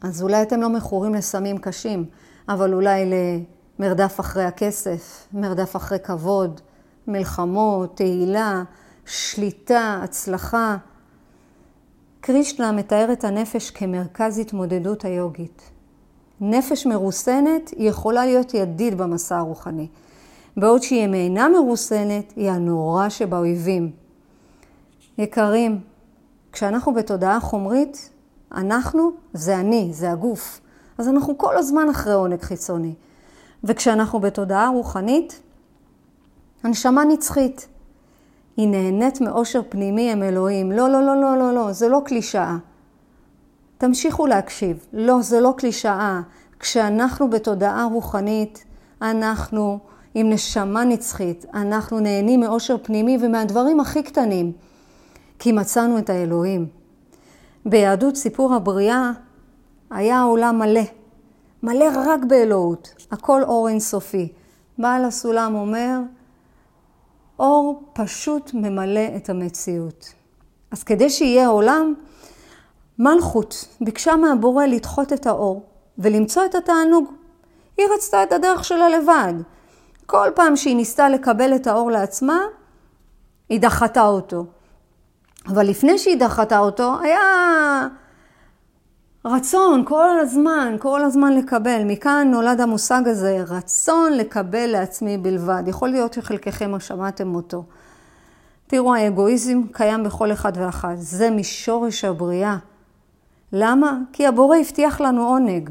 אז 0.00 0.22
אולי 0.22 0.42
אתם 0.42 0.60
לא 0.60 0.68
מכורים 0.68 1.14
לסמים 1.14 1.58
קשים, 1.58 2.04
אבל 2.48 2.74
אולי 2.74 3.10
למרדף 3.78 4.20
אחרי 4.20 4.44
הכסף, 4.44 5.26
מרדף 5.32 5.76
אחרי 5.76 5.98
כבוד, 5.98 6.60
מלחמות, 7.06 7.96
תהילה, 7.96 8.62
שליטה, 9.06 10.00
הצלחה. 10.02 10.76
קרישנה 12.20 12.72
מתאר 12.72 13.12
את 13.12 13.24
הנפש 13.24 13.70
כמרכז 13.70 14.38
התמודדות 14.38 15.04
היוגית. 15.04 15.70
נפש 16.40 16.86
מרוסנת 16.86 17.68
היא 17.68 17.88
יכולה 17.88 18.26
להיות 18.26 18.54
ידיד 18.54 18.98
במסע 18.98 19.36
הרוחני, 19.38 19.88
בעוד 20.56 20.82
שהיא 20.82 21.14
אינה 21.14 21.48
מרוסנת 21.48 22.32
היא 22.36 22.50
הנורא 22.50 23.08
שבאויבים. 23.08 23.92
יקרים, 25.18 25.80
כשאנחנו 26.52 26.94
בתודעה 26.94 27.40
חומרית, 27.40 28.10
אנחנו 28.54 29.10
זה 29.32 29.60
אני, 29.60 29.88
זה 29.92 30.10
הגוף. 30.10 30.60
אז 30.98 31.08
אנחנו 31.08 31.38
כל 31.38 31.56
הזמן 31.56 31.88
אחרי 31.90 32.12
עונג 32.12 32.42
חיצוני. 32.42 32.94
וכשאנחנו 33.64 34.20
בתודעה 34.20 34.68
רוחנית, 34.68 35.40
הנשמה 36.62 37.04
נצחית. 37.04 37.68
היא 38.56 38.68
נהנית 38.68 39.20
מאושר 39.20 39.60
פנימי 39.68 40.12
עם 40.12 40.22
אלוהים. 40.22 40.72
לא, 40.72 40.88
לא, 40.88 41.02
לא, 41.02 41.20
לא, 41.20 41.36
לא, 41.36 41.54
לא, 41.54 41.72
זה 41.72 41.88
לא 41.88 42.02
קלישאה. 42.04 42.56
תמשיכו 43.78 44.26
להקשיב. 44.26 44.86
לא, 44.92 45.22
זה 45.22 45.40
לא 45.40 45.54
קלישאה. 45.56 46.20
כשאנחנו 46.58 47.30
בתודעה 47.30 47.84
רוחנית, 47.92 48.64
אנחנו 49.02 49.78
עם 50.14 50.30
נשמה 50.30 50.84
נצחית. 50.84 51.46
אנחנו 51.54 52.00
נהנים 52.00 52.40
מאושר 52.40 52.76
פנימי 52.82 53.18
ומהדברים 53.20 53.80
הכי 53.80 54.02
קטנים. 54.02 54.52
כי 55.40 55.52
מצאנו 55.52 55.98
את 55.98 56.10
האלוהים. 56.10 56.66
ביהדות 57.66 58.16
סיפור 58.16 58.54
הבריאה 58.54 59.10
היה 59.90 60.18
העולם 60.18 60.58
מלא. 60.58 60.80
מלא 61.62 61.84
רק 62.06 62.20
באלוהות. 62.28 62.94
הכל 63.10 63.42
אור 63.42 63.68
אינסופי. 63.68 64.32
בעל 64.78 65.04
הסולם 65.04 65.54
אומר, 65.54 65.98
אור 67.38 67.82
פשוט 67.92 68.50
ממלא 68.54 69.16
את 69.16 69.30
המציאות. 69.30 70.12
אז 70.70 70.82
כדי 70.82 71.10
שיהיה 71.10 71.48
עולם, 71.48 71.94
מלכות 72.98 73.64
ביקשה 73.80 74.16
מהבורא 74.16 74.66
לדחות 74.66 75.12
את 75.12 75.26
האור 75.26 75.62
ולמצוא 75.98 76.44
את 76.44 76.54
התענוג. 76.54 77.12
היא 77.76 77.86
רצתה 77.94 78.22
את 78.22 78.32
הדרך 78.32 78.64
שלה 78.64 78.88
לבד. 78.88 79.34
כל 80.06 80.28
פעם 80.34 80.56
שהיא 80.56 80.76
ניסתה 80.76 81.08
לקבל 81.08 81.56
את 81.56 81.66
האור 81.66 81.90
לעצמה, 81.90 82.40
היא 83.48 83.60
דחתה 83.60 84.02
אותו. 84.02 84.44
אבל 85.46 85.66
לפני 85.66 85.98
שהיא 85.98 86.20
דחתה 86.20 86.58
אותו, 86.58 86.94
היה 87.02 87.20
רצון 89.24 89.84
כל 89.84 90.18
הזמן, 90.20 90.76
כל 90.78 91.02
הזמן 91.02 91.32
לקבל. 91.32 91.82
מכאן 91.84 92.28
נולד 92.30 92.60
המושג 92.60 93.02
הזה, 93.06 93.44
רצון 93.48 94.12
לקבל 94.12 94.66
לעצמי 94.66 95.18
בלבד. 95.18 95.62
יכול 95.66 95.88
להיות 95.88 96.12
שחלקכם 96.12 96.80
שמעתם 96.80 97.34
אותו. 97.34 97.64
תראו, 98.66 98.94
האגואיזם 98.94 99.62
קיים 99.72 100.04
בכל 100.04 100.32
אחד 100.32 100.52
ואחת. 100.54 100.94
זה 100.96 101.30
משורש 101.30 102.04
הבריאה. 102.04 102.56
למה? 103.52 103.98
כי 104.12 104.26
הבורא 104.26 104.56
הבטיח 104.56 105.00
לנו 105.00 105.28
עונג. 105.28 105.70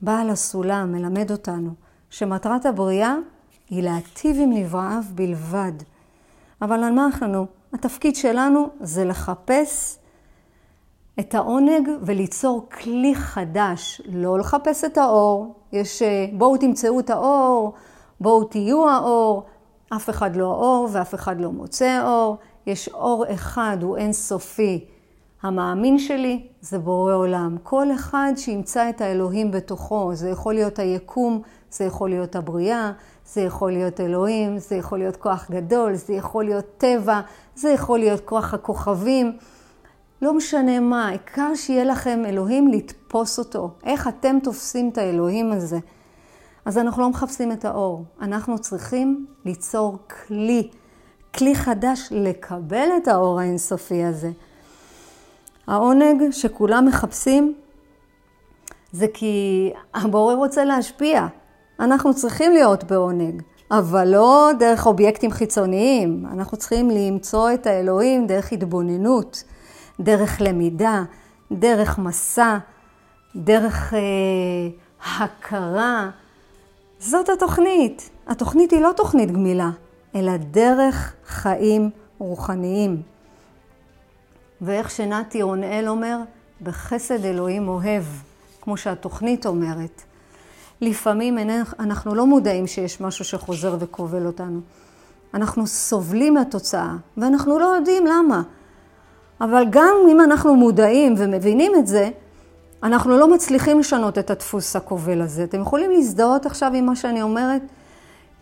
בעל 0.00 0.30
הסולם 0.30 0.92
מלמד 0.92 1.30
אותנו 1.30 1.70
שמטרת 2.10 2.66
הבריאה 2.66 3.14
היא 3.70 3.82
להטיב 3.82 4.36
עם 4.40 4.52
נבראיו 4.52 5.02
בלבד. 5.14 5.72
אבל 6.62 6.84
על 6.84 6.92
מה 6.92 7.06
אנחנו? 7.06 7.46
התפקיד 7.72 8.16
שלנו 8.16 8.68
זה 8.80 9.04
לחפש 9.04 9.98
את 11.20 11.34
העונג 11.34 11.88
וליצור 12.02 12.68
כלי 12.82 13.14
חדש, 13.14 14.00
לא 14.08 14.38
לחפש 14.38 14.84
את 14.84 14.98
האור. 14.98 15.54
יש, 15.72 16.02
אה, 16.02 16.26
בואו 16.32 16.56
תמצאו 16.56 17.00
את 17.00 17.10
האור, 17.10 17.72
בואו 18.20 18.44
תהיו 18.44 18.88
האור. 18.88 19.42
אף 19.96 20.10
אחד 20.10 20.36
לא 20.36 20.44
האור 20.44 20.88
ואף 20.92 21.14
אחד 21.14 21.40
לא 21.40 21.52
מוצא 21.52 22.02
אור. 22.04 22.36
יש 22.66 22.88
אור 22.88 23.24
אחד, 23.34 23.76
הוא 23.80 23.96
אינסופי. 23.96 24.84
המאמין 25.42 25.98
שלי 25.98 26.46
זה 26.60 26.78
בורא 26.78 27.14
עולם. 27.14 27.56
כל 27.62 27.92
אחד 27.92 28.32
שימצא 28.36 28.88
את 28.88 29.00
האלוהים 29.00 29.50
בתוכו. 29.50 30.10
זה 30.14 30.28
יכול 30.28 30.54
להיות 30.54 30.78
היקום, 30.78 31.42
זה 31.70 31.84
יכול 31.84 32.10
להיות 32.10 32.36
הבריאה, 32.36 32.92
זה 33.26 33.40
יכול 33.40 33.72
להיות 33.72 34.00
אלוהים, 34.00 34.58
זה 34.58 34.76
יכול 34.76 34.98
להיות 34.98 35.16
כוח 35.16 35.50
גדול, 35.50 35.94
זה 35.94 36.12
יכול 36.12 36.44
להיות 36.44 36.64
טבע, 36.78 37.20
זה 37.54 37.70
יכול 37.70 37.98
להיות 37.98 38.20
כוח 38.20 38.54
הכוכבים. 38.54 39.36
לא 40.22 40.34
משנה 40.34 40.80
מה, 40.80 41.08
העיקר 41.08 41.54
שיהיה 41.54 41.84
לכם 41.84 42.22
אלוהים 42.26 42.68
לתפוס 42.68 43.38
אותו. 43.38 43.70
איך 43.84 44.08
אתם 44.08 44.38
תופסים 44.42 44.88
את 44.88 44.98
האלוהים 44.98 45.52
הזה? 45.52 45.78
אז 46.64 46.78
אנחנו 46.78 47.02
לא 47.02 47.10
מחפשים 47.10 47.52
את 47.52 47.64
האור, 47.64 48.04
אנחנו 48.20 48.58
צריכים 48.58 49.26
ליצור 49.44 49.98
כלי, 50.26 50.68
כלי 51.34 51.54
חדש 51.54 52.08
לקבל 52.10 52.88
את 53.02 53.08
האור 53.08 53.40
האינסופי 53.40 54.04
הזה. 54.04 54.30
העונג 55.66 56.30
שכולם 56.30 56.86
מחפשים 56.86 57.54
זה 58.92 59.06
כי 59.14 59.70
הבורא 59.94 60.34
רוצה 60.34 60.64
להשפיע. 60.64 61.26
אנחנו 61.82 62.14
צריכים 62.14 62.52
להיות 62.52 62.84
בעונג, 62.84 63.42
אבל 63.70 64.08
לא 64.08 64.50
דרך 64.58 64.86
אובייקטים 64.86 65.30
חיצוניים. 65.30 66.26
אנחנו 66.32 66.56
צריכים 66.56 66.90
למצוא 66.90 67.54
את 67.54 67.66
האלוהים 67.66 68.26
דרך 68.26 68.52
התבוננות, 68.52 69.44
דרך 70.00 70.40
למידה, 70.40 71.02
דרך 71.52 71.98
מסע, 71.98 72.58
דרך 73.36 73.94
אה, 73.94 73.98
הכרה. 75.16 76.10
זאת 76.98 77.28
התוכנית. 77.28 78.10
התוכנית 78.26 78.70
היא 78.70 78.80
לא 78.80 78.90
תוכנית 78.96 79.30
גמילה, 79.30 79.70
אלא 80.14 80.36
דרך 80.36 81.14
חיים 81.26 81.90
רוחניים. 82.18 83.02
ואיך 84.60 84.90
שנתי 84.90 85.42
רונאל 85.42 85.84
אומר, 85.88 86.18
בחסד 86.60 87.24
אלוהים 87.24 87.68
אוהב, 87.68 88.04
כמו 88.60 88.76
שהתוכנית 88.76 89.46
אומרת. 89.46 90.02
לפעמים 90.82 91.38
אנחנו 91.78 92.14
לא 92.14 92.26
מודעים 92.26 92.66
שיש 92.66 93.00
משהו 93.00 93.24
שחוזר 93.24 93.76
וכובל 93.78 94.26
אותנו. 94.26 94.60
אנחנו 95.34 95.66
סובלים 95.66 96.34
מהתוצאה, 96.34 96.96
ואנחנו 97.16 97.58
לא 97.58 97.64
יודעים 97.64 98.06
למה. 98.06 98.42
אבל 99.40 99.64
גם 99.70 99.94
אם 100.10 100.20
אנחנו 100.20 100.56
מודעים 100.56 101.14
ומבינים 101.18 101.72
את 101.78 101.86
זה, 101.86 102.10
אנחנו 102.82 103.18
לא 103.18 103.28
מצליחים 103.28 103.78
לשנות 103.78 104.18
את 104.18 104.30
הדפוס 104.30 104.76
הכובל 104.76 105.20
הזה. 105.20 105.44
אתם 105.44 105.60
יכולים 105.60 105.90
להזדהות 105.90 106.46
עכשיו 106.46 106.72
עם 106.74 106.86
מה 106.86 106.96
שאני 106.96 107.22
אומרת? 107.22 107.62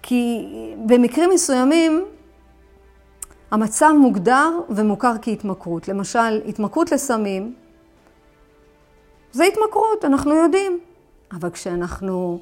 כי 0.02 0.46
במקרים 0.86 1.30
מסוימים 1.30 2.04
המצב 3.50 3.92
מוגדר 3.98 4.50
ומוכר 4.68 5.12
כהתמכרות. 5.22 5.88
למשל, 5.88 6.40
התמכרות 6.48 6.92
לסמים 6.92 7.54
זה 9.32 9.44
התמכרות, 9.44 10.04
אנחנו 10.04 10.34
יודעים. 10.34 10.78
אבל 11.32 11.50
כשאנחנו, 11.50 12.40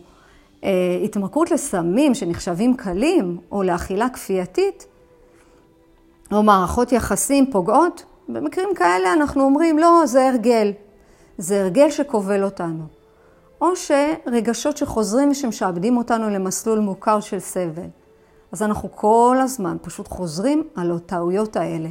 אה, 0.65 0.71
התמכרות 1.05 1.51
לסמים 1.51 2.15
שנחשבים 2.15 2.77
קלים, 2.77 3.39
או 3.53 3.63
לאכילה 3.63 4.09
כפייתית, 4.09 4.87
או 6.33 6.43
מערכות 6.43 6.93
יחסים 6.93 7.51
פוגעות, 7.51 8.05
במקרים 8.29 8.69
כאלה 8.75 9.13
אנחנו 9.13 9.43
אומרים, 9.43 9.79
לא, 9.79 10.03
זה 10.05 10.29
הרגל. 10.29 10.73
זה 11.39 11.61
הרגל 11.61 11.91
שכובל 11.91 12.45
אותנו. 12.45 12.85
או 13.61 13.69
שרגשות 13.77 14.77
שחוזרים 14.77 15.31
ושמשעבדים 15.31 15.97
אותנו 15.97 16.31
למסלול 16.31 16.79
מוכר 16.79 17.21
של 17.21 17.39
סבל. 17.39 17.89
אז 18.53 18.63
אנחנו 18.63 18.89
כל 18.95 19.37
הזמן 19.41 19.77
פשוט 19.83 20.09
חוזרים 20.09 20.69
על 20.77 20.93
הטעויות 20.97 21.57
האלה. 21.57 21.89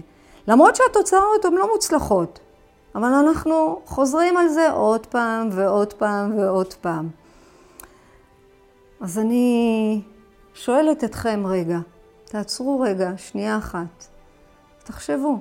למרות 0.47 0.75
שהתוצאות 0.75 1.45
הן 1.45 1.53
לא 1.53 1.69
מוצלחות, 1.73 2.39
אבל 2.97 3.13
אנחנו 3.13 3.81
חוזרים 3.85 4.37
על 4.37 4.47
זה 4.47 4.71
עוד 4.71 5.05
פעם 5.05 5.49
ועוד 5.51 5.93
פעם 5.93 6.37
ועוד 6.37 6.73
פעם. 6.73 7.09
אז 9.01 9.19
אני 9.19 10.01
שואלת 10.53 11.03
אתכם 11.03 11.43
רגע, 11.47 11.79
תעצרו 12.25 12.79
רגע, 12.79 13.11
שנייה 13.17 13.57
אחת, 13.57 14.07
תחשבו, 14.83 15.39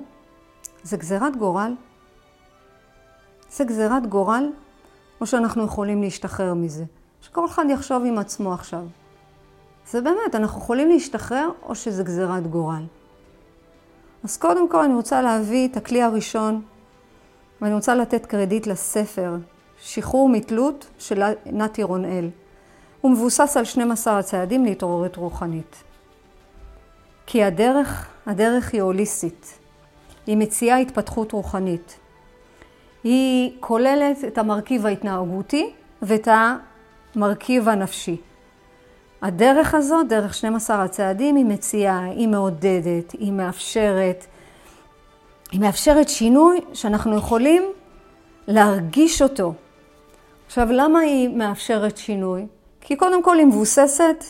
זה 0.83 0.97
גזירת 0.97 1.35
גורל? 1.35 1.75
זה 3.51 3.63
גזירת 3.63 4.07
גורל, 4.07 4.51
או 5.21 5.25
שאנחנו 5.25 5.65
יכולים 5.65 6.01
להשתחרר 6.01 6.53
מזה? 6.53 6.83
שכל 7.21 7.45
אחד 7.45 7.65
יחשוב 7.69 8.03
עם 8.05 8.17
עצמו 8.17 8.53
עכשיו. 8.53 8.83
זה 9.91 10.01
באמת, 10.01 10.35
אנחנו 10.35 10.61
יכולים 10.61 10.89
להשתחרר, 10.89 11.49
או 11.63 11.75
שזה 11.75 12.03
גזירת 12.03 12.47
גורל. 12.47 12.83
אז 14.23 14.37
קודם 14.37 14.69
כל 14.69 14.83
אני 14.83 14.93
רוצה 14.93 15.21
להביא 15.21 15.67
את 15.67 15.77
הכלי 15.77 16.01
הראשון, 16.01 16.61
ואני 17.61 17.73
רוצה 17.73 17.95
לתת 17.95 18.25
קרדיט 18.25 18.67
לספר, 18.67 19.35
שחרור 19.81 20.29
מתלות 20.29 20.87
של 20.99 21.23
נתי 21.45 21.83
רונאל. 21.83 22.29
הוא 23.01 23.11
מבוסס 23.11 23.57
על 23.57 23.65
12 23.65 24.19
הצעדים 24.19 24.65
להתעוררות 24.65 25.15
רוחנית. 25.15 25.83
כי 27.25 27.43
הדרך, 27.43 28.07
הדרך 28.25 28.73
היא 28.73 28.81
הוליסטית. 28.81 29.59
היא 30.27 30.37
מציעה 30.37 30.77
התפתחות 30.77 31.31
רוחנית. 31.31 31.99
היא 33.03 33.51
כוללת 33.59 34.23
את 34.27 34.37
המרכיב 34.37 34.85
ההתנהגותי 34.85 35.69
ואת 36.01 36.27
המרכיב 37.15 37.69
הנפשי. 37.69 38.17
הדרך 39.21 39.73
הזאת, 39.73 40.07
דרך 40.07 40.33
12 40.33 40.83
הצעדים, 40.83 41.35
היא 41.35 41.45
מציעה, 41.45 42.05
היא 42.05 42.27
מעודדת, 42.27 43.11
היא 43.11 43.31
מאפשרת, 43.31 44.25
היא 45.51 45.61
מאפשרת 45.61 46.09
שינוי 46.09 46.61
שאנחנו 46.73 47.17
יכולים 47.17 47.63
להרגיש 48.47 49.21
אותו. 49.21 49.53
עכשיו, 50.45 50.67
למה 50.71 50.99
היא 50.99 51.29
מאפשרת 51.29 51.97
שינוי? 51.97 52.47
כי 52.81 52.95
קודם 52.95 53.23
כל 53.23 53.37
היא 53.37 53.45
מבוססת 53.45 54.23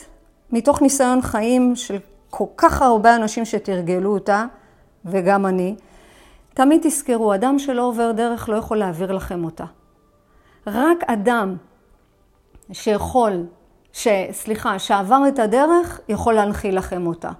מתוך 0.52 0.82
ניסיון 0.82 1.22
חיים 1.22 1.76
של 1.76 1.98
כל 2.30 2.44
כך 2.56 2.82
הרבה 2.82 3.16
אנשים 3.16 3.44
שתרגלו 3.44 4.14
אותה, 4.14 4.44
וגם 5.04 5.46
אני. 5.46 5.74
תמיד 6.54 6.80
תזכרו, 6.82 7.34
אדם 7.34 7.58
שלא 7.58 7.82
עובר 7.82 8.12
דרך 8.12 8.48
לא 8.48 8.56
יכול 8.56 8.76
להעביר 8.76 9.12
לכם 9.12 9.44
אותה. 9.44 9.64
רק 10.66 11.04
אדם 11.06 11.56
שיכול, 12.72 13.46
ש, 13.92 14.08
סליחה, 14.32 14.78
שעבר 14.78 15.22
את 15.28 15.38
הדרך, 15.38 16.00
יכול 16.08 16.34
להנחיל 16.34 16.78
לכם 16.78 17.06
אותה. 17.06 17.30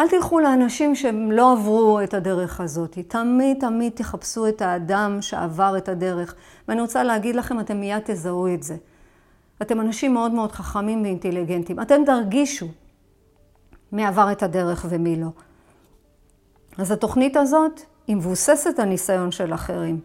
אל 0.00 0.08
תלכו 0.08 0.40
לאנשים 0.40 0.94
שהם 0.94 1.32
לא 1.32 1.52
עברו 1.52 2.00
את 2.04 2.14
הדרך 2.14 2.60
הזאת. 2.60 2.98
תמיד 3.08 3.56
תמיד 3.60 3.92
תחפשו 3.92 4.48
את 4.48 4.62
האדם 4.62 5.18
שעבר 5.20 5.74
את 5.78 5.88
הדרך. 5.88 6.34
ואני 6.68 6.80
רוצה 6.80 7.02
להגיד 7.02 7.36
לכם, 7.36 7.60
אתם 7.60 7.80
מיד 7.80 8.02
תזהו 8.04 8.54
את 8.54 8.62
זה. 8.62 8.76
אתם 9.62 9.80
אנשים 9.80 10.14
מאוד 10.14 10.32
מאוד 10.32 10.52
חכמים 10.52 11.02
ואינטליגנטים. 11.02 11.80
אתם 11.80 12.04
תרגישו 12.06 12.66
מי 13.92 14.06
עבר 14.06 14.32
את 14.32 14.42
הדרך 14.42 14.86
ומי 14.88 15.16
לא. 15.16 15.28
אז 16.78 16.90
התוכנית 16.90 17.36
הזאת 17.36 17.80
היא 18.06 18.16
מבוססת 18.16 18.78
הניסיון 18.78 19.32
של 19.32 19.54
אחרים. 19.54 20.00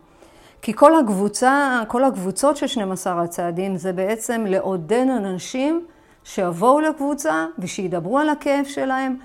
כי 0.61 0.73
כל 0.73 0.99
הקבוצה, 0.99 1.81
כל 1.87 2.03
הקבוצות 2.03 2.57
של 2.57 2.67
12 2.67 3.21
הצעדים 3.21 3.77
זה 3.77 3.93
בעצם 3.93 4.45
לעודד 4.47 5.05
אנשים 5.17 5.85
שיבואו 6.23 6.79
לקבוצה 6.79 7.45
ושידברו 7.59 8.19
על 8.19 8.29
הכאב 8.29 8.65
שלהם 8.65 9.17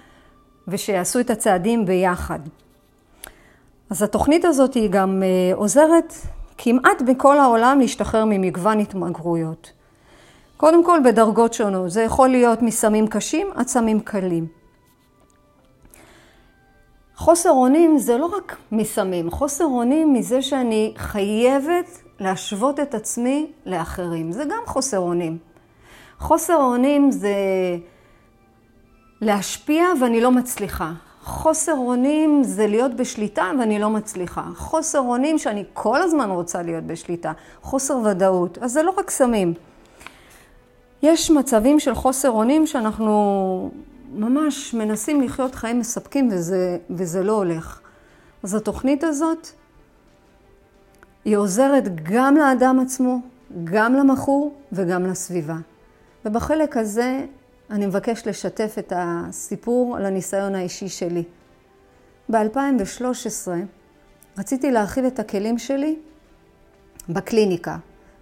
ושיעשו 0.68 1.20
את 1.20 1.30
הצעדים 1.30 1.86
ביחד. 1.86 2.38
אז 3.90 4.02
התוכנית 4.02 4.44
הזאת 4.44 4.74
היא 4.74 4.90
גם 4.90 5.22
אה, 5.22 5.54
עוזרת 5.54 6.14
כמעט 6.58 7.02
בכל 7.06 7.38
העולם 7.38 7.80
להשתחרר 7.80 8.24
ממגוון 8.24 8.80
התמגרויות. 8.80 9.72
קודם 10.56 10.84
כל 10.84 11.00
בדרגות 11.04 11.54
שונות, 11.54 11.90
זה 11.90 12.02
יכול 12.02 12.28
להיות 12.28 12.62
מסמים 12.62 13.06
קשים 13.06 13.46
עד 13.54 13.66
סמים 13.66 14.00
קלים. 14.00 14.46
חוסר 17.16 17.50
אונים 17.50 17.98
זה 17.98 18.18
לא 18.18 18.26
רק 18.26 18.56
מסמים, 18.72 19.30
חוסר 19.30 19.64
אונים 19.64 20.12
מזה 20.12 20.42
שאני 20.42 20.94
חייבת 20.96 22.02
להשוות 22.20 22.80
את 22.80 22.94
עצמי 22.94 23.52
לאחרים. 23.66 24.32
זה 24.32 24.44
גם 24.44 24.62
חוסר 24.66 24.98
אונים. 24.98 25.38
חוסר 26.18 26.56
אונים 26.56 27.10
זה 27.10 27.34
להשפיע 29.20 29.84
ואני 30.00 30.20
לא 30.20 30.30
מצליחה. 30.30 30.92
חוסר 31.22 31.72
אונים 31.72 32.42
זה 32.44 32.66
להיות 32.66 32.94
בשליטה 32.94 33.50
ואני 33.60 33.78
לא 33.78 33.90
מצליחה. 33.90 34.42
חוסר 34.56 35.00
אונים 35.00 35.38
שאני 35.38 35.64
כל 35.72 36.02
הזמן 36.02 36.30
רוצה 36.30 36.62
להיות 36.62 36.84
בשליטה. 36.84 37.32
חוסר 37.62 37.96
ודאות. 37.96 38.58
אז 38.58 38.72
זה 38.72 38.82
לא 38.82 38.94
רק 38.98 39.10
סמים. 39.10 39.54
יש 41.02 41.30
מצבים 41.30 41.80
של 41.80 41.94
חוסר 41.94 42.30
אונים 42.30 42.66
שאנחנו 42.66 43.70
ממש 44.14 44.74
מנסים 44.74 45.22
לחיות 45.22 45.54
חיים 45.54 45.78
מספקים 45.78 46.28
וזה, 46.32 46.78
וזה 46.90 47.22
לא 47.22 47.32
הולך. 47.32 47.80
אז 48.42 48.54
התוכנית 48.54 49.04
הזאת, 49.04 49.48
היא 51.24 51.36
עוזרת 51.36 51.84
גם 52.02 52.36
לאדם 52.36 52.80
עצמו, 52.80 53.20
גם 53.64 53.94
למכור 53.94 54.54
וגם 54.72 55.06
לסביבה. 55.06 55.56
ובחלק 56.24 56.76
הזה 56.76 57.24
אני 57.70 57.86
מבקש 57.86 58.26
לשתף 58.26 58.74
את 58.78 58.92
הסיפור 58.96 59.96
על 59.96 60.06
הניסיון 60.06 60.54
האישי 60.54 60.88
שלי. 60.88 61.22
ב-2013 62.28 63.48
רציתי 64.38 64.70
להרחיב 64.70 65.04
את 65.04 65.18
הכלים 65.18 65.58
שלי 65.58 65.96
בקליניקה, 67.08 67.76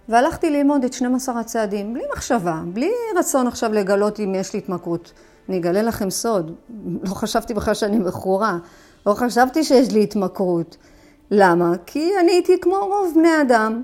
והלכתי 0.09 0.49
ללמוד 0.49 0.83
את 0.83 0.93
12 0.93 1.39
הצעדים, 1.39 1.93
בלי 1.93 2.03
מחשבה, 2.13 2.61
בלי 2.73 2.91
רצון 3.17 3.47
עכשיו 3.47 3.73
לגלות 3.73 4.19
אם 4.19 4.35
יש 4.35 4.53
לי 4.53 4.59
התמכרות. 4.59 5.13
אני 5.49 5.57
אגלה 5.57 5.81
לכם 5.81 6.09
סוד, 6.09 6.55
לא 7.03 7.13
חשבתי 7.13 7.53
בכלל 7.53 7.73
שאני 7.73 7.97
מכורה, 7.97 8.57
לא 9.05 9.13
חשבתי 9.13 9.63
שיש 9.63 9.91
לי 9.91 10.03
התמכרות. 10.03 10.77
למה? 11.31 11.71
כי 11.85 12.11
אני 12.19 12.31
הייתי 12.31 12.59
כמו 12.61 12.75
רוב 12.75 13.13
בני 13.15 13.41
אדם, 13.41 13.83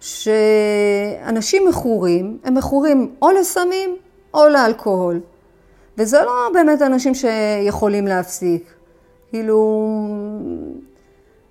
שאנשים 0.00 1.68
מכורים, 1.68 2.38
הם 2.44 2.54
מכורים 2.54 3.14
או 3.22 3.30
לסמים 3.30 3.96
או 4.34 4.48
לאלכוהול. 4.48 5.20
וזה 5.98 6.22
לא 6.22 6.50
באמת 6.52 6.82
אנשים 6.82 7.14
שיכולים 7.14 8.06
להפסיק. 8.06 8.74
כאילו, 9.30 9.88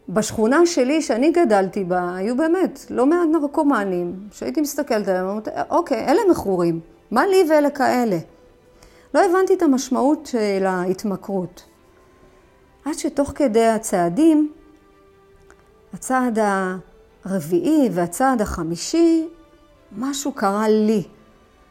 בשכונה 0.09 0.65
שלי, 0.65 1.01
שאני 1.01 1.31
גדלתי 1.31 1.83
בה, 1.83 2.15
היו 2.15 2.37
באמת 2.37 2.85
לא 2.89 3.05
מעט 3.05 3.27
נרקומנים, 3.31 4.15
שהייתי 4.31 4.61
מסתכלת 4.61 5.07
עליהם, 5.07 5.27
אמרתי, 5.27 5.49
אוקיי, 5.69 6.07
אלה 6.07 6.21
מכורים, 6.31 6.79
מה 7.11 7.27
לי 7.27 7.43
ואלה 7.49 7.69
כאלה? 7.69 8.17
לא 9.13 9.21
הבנתי 9.25 9.53
את 9.53 9.61
המשמעות 9.61 10.25
של 10.25 10.65
ההתמכרות. 10.65 11.63
עד 12.85 12.93
שתוך 12.93 13.31
כדי 13.35 13.65
הצעדים, 13.65 14.51
הצעד 15.93 16.39
הרביעי 17.25 17.89
והצעד 17.91 18.41
החמישי, 18.41 19.27
משהו 19.97 20.31
קרה 20.31 20.69
לי. 20.69 21.03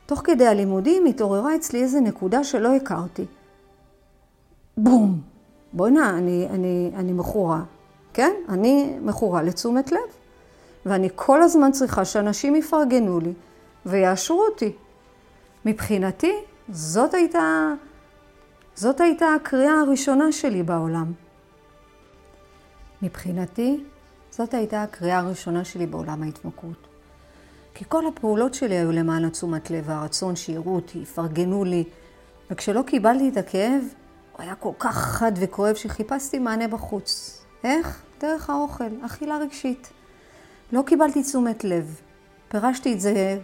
תוך 0.06 0.20
כדי 0.24 0.46
הלימודים 0.46 1.06
התעוררה 1.06 1.54
אצלי 1.54 1.82
איזו 1.82 2.00
נקודה 2.00 2.44
שלא 2.44 2.74
הכרתי. 2.74 3.24
בום. 4.76 5.20
בוא'נה, 5.72 6.18
אני, 6.18 6.48
אני, 6.50 6.90
אני 6.94 7.12
מכורה, 7.12 7.62
כן? 8.12 8.32
אני 8.48 8.98
מכורה 9.00 9.42
לתשומת 9.42 9.92
לב. 9.92 9.98
ואני 10.86 11.08
כל 11.14 11.42
הזמן 11.42 11.72
צריכה 11.72 12.04
שאנשים 12.04 12.56
יפרגנו 12.56 13.20
לי 13.20 13.32
ויאשרו 13.86 14.44
אותי. 14.50 14.72
מבחינתי, 15.64 16.34
זאת 16.68 17.14
הייתה, 17.14 17.72
זאת 18.74 19.00
הייתה 19.00 19.26
הקריאה 19.34 19.80
הראשונה 19.80 20.32
שלי 20.32 20.62
בעולם. 20.62 21.12
מבחינתי, 23.02 23.84
זאת 24.30 24.54
הייתה 24.54 24.82
הקריאה 24.82 25.18
הראשונה 25.18 25.64
שלי 25.64 25.86
בעולם 25.86 26.22
ההתמכרות. 26.22 26.85
כי 27.78 27.84
כל 27.88 28.06
הפעולות 28.06 28.54
שלי 28.54 28.74
היו 28.74 28.92
למען 28.92 29.24
התשומת 29.24 29.70
לב 29.70 29.84
והרצון 29.86 30.36
שיראו 30.36 30.74
אותי, 30.74 30.98
יפרגנו 30.98 31.64
לי, 31.64 31.84
וכשלא 32.50 32.82
קיבלתי 32.82 33.28
את 33.28 33.36
הכאב, 33.36 33.82
הוא 34.32 34.42
היה 34.42 34.54
כל 34.54 34.70
כך 34.78 34.96
חד 34.96 35.32
וכואב 35.36 35.74
שחיפשתי 35.74 36.38
מענה 36.38 36.68
בחוץ. 36.68 37.40
איך? 37.64 38.02
דרך 38.20 38.50
האוכל, 38.50 38.84
אכילה 39.02 39.38
רגשית. 39.38 39.92
לא 40.72 40.82
קיבלתי 40.86 41.22
תשומת 41.22 41.64
לב. 41.64 42.00
פירשתי 42.48 42.92
את 42.92 43.00
זה 43.00 43.38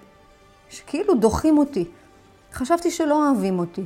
שכאילו 0.69 1.15
דוחים 1.15 1.59
אותי. 1.59 1.85
חשבתי 2.53 2.91
שלא 2.91 3.29
אוהבים 3.29 3.59
אותי. 3.59 3.85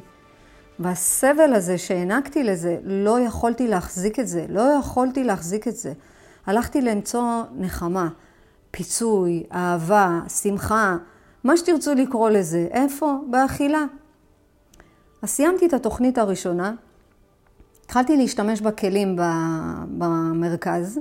והסבל 0.79 1.55
הזה 1.55 1.79
שהענקתי 1.79 2.45
לזה, 2.45 2.79
לא 2.85 3.21
יכולתי 3.21 3.69
להחזיק 3.69 4.21
את 4.21 4.29
זה. 4.29 4.47
לא 4.49 4.63
יכולתי 4.81 5.25
להחזיק 5.25 5.69
את 5.69 5.77
זה. 5.77 5.93
הלכתי 6.47 6.81
למצוא 6.81 7.43
נחמה, 7.57 8.09
פיצוי, 8.77 9.47
אהבה, 9.53 10.21
שמחה, 10.43 10.97
מה 11.45 11.57
שתרצו 11.57 11.95
לקרוא 11.95 12.31
לזה. 12.31 12.69
איפה? 12.71 13.15
באכילה. 13.31 13.85
אז 15.23 15.29
סיימתי 15.29 15.67
את 15.67 15.73
התוכנית 15.73 16.19
הראשונה, 16.19 16.75
התחלתי 17.85 18.17
להשתמש 18.17 18.61
בכלים 18.61 19.17
במרכז, 19.99 21.01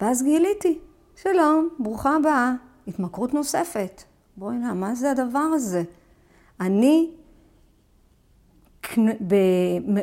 ואז 0.00 0.22
גיליתי, 0.22 0.78
שלום, 1.16 1.68
ברוכה 1.78 2.16
הבאה, 2.16 2.52
התמכרות 2.88 3.34
נוספת. 3.34 4.02
בואי 4.36 4.56
נא, 4.56 4.72
מה 4.72 4.94
זה 4.94 5.10
הדבר 5.10 5.38
הזה? 5.38 5.82
אני 6.60 7.10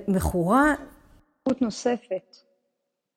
במכורה 0.08 0.73
נוספת, 1.62 2.31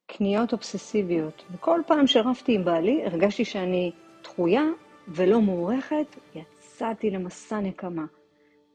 קניות 0.07 0.53
אובססיביות. 0.53 1.45
וכל 1.51 1.81
פעם 1.87 2.07
שרבתי 2.07 2.55
עם 2.55 2.65
בעלי, 2.65 3.05
הרגשתי 3.05 3.45
שאני 3.45 3.93
דחויה 4.23 4.65
ולא 5.09 5.41
מוערכת, 5.41 6.17
יצאתי 6.35 7.11
למסע 7.11 7.61
נקמה. 7.61 8.05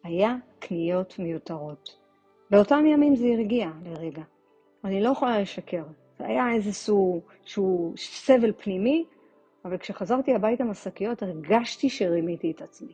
היה 0.04 0.36
קניות 0.60 1.20
מיותרות. 1.20 1.98
באותם 2.50 2.86
ימים 2.86 3.16
זה 3.16 3.28
הרגיע 3.28 3.70
לרגע. 3.86 4.24
אני 4.84 5.04
לא 5.04 5.10
יכולה 5.10 5.40
לשקר. 5.40 5.84
זה 6.20 6.28
היה 6.28 6.52
איזשהו 6.54 7.22
סבל 7.98 8.52
פנימי, 8.58 9.06
אבל 9.66 9.78
כשחזרתי 9.78 10.36
הביתה 10.36 10.64
עם 10.64 10.70
השקיות, 10.70 11.24
הרגשתי 11.24 11.90
שרימיתי 11.90 12.52
את 12.52 12.62
עצמי. 12.62 12.94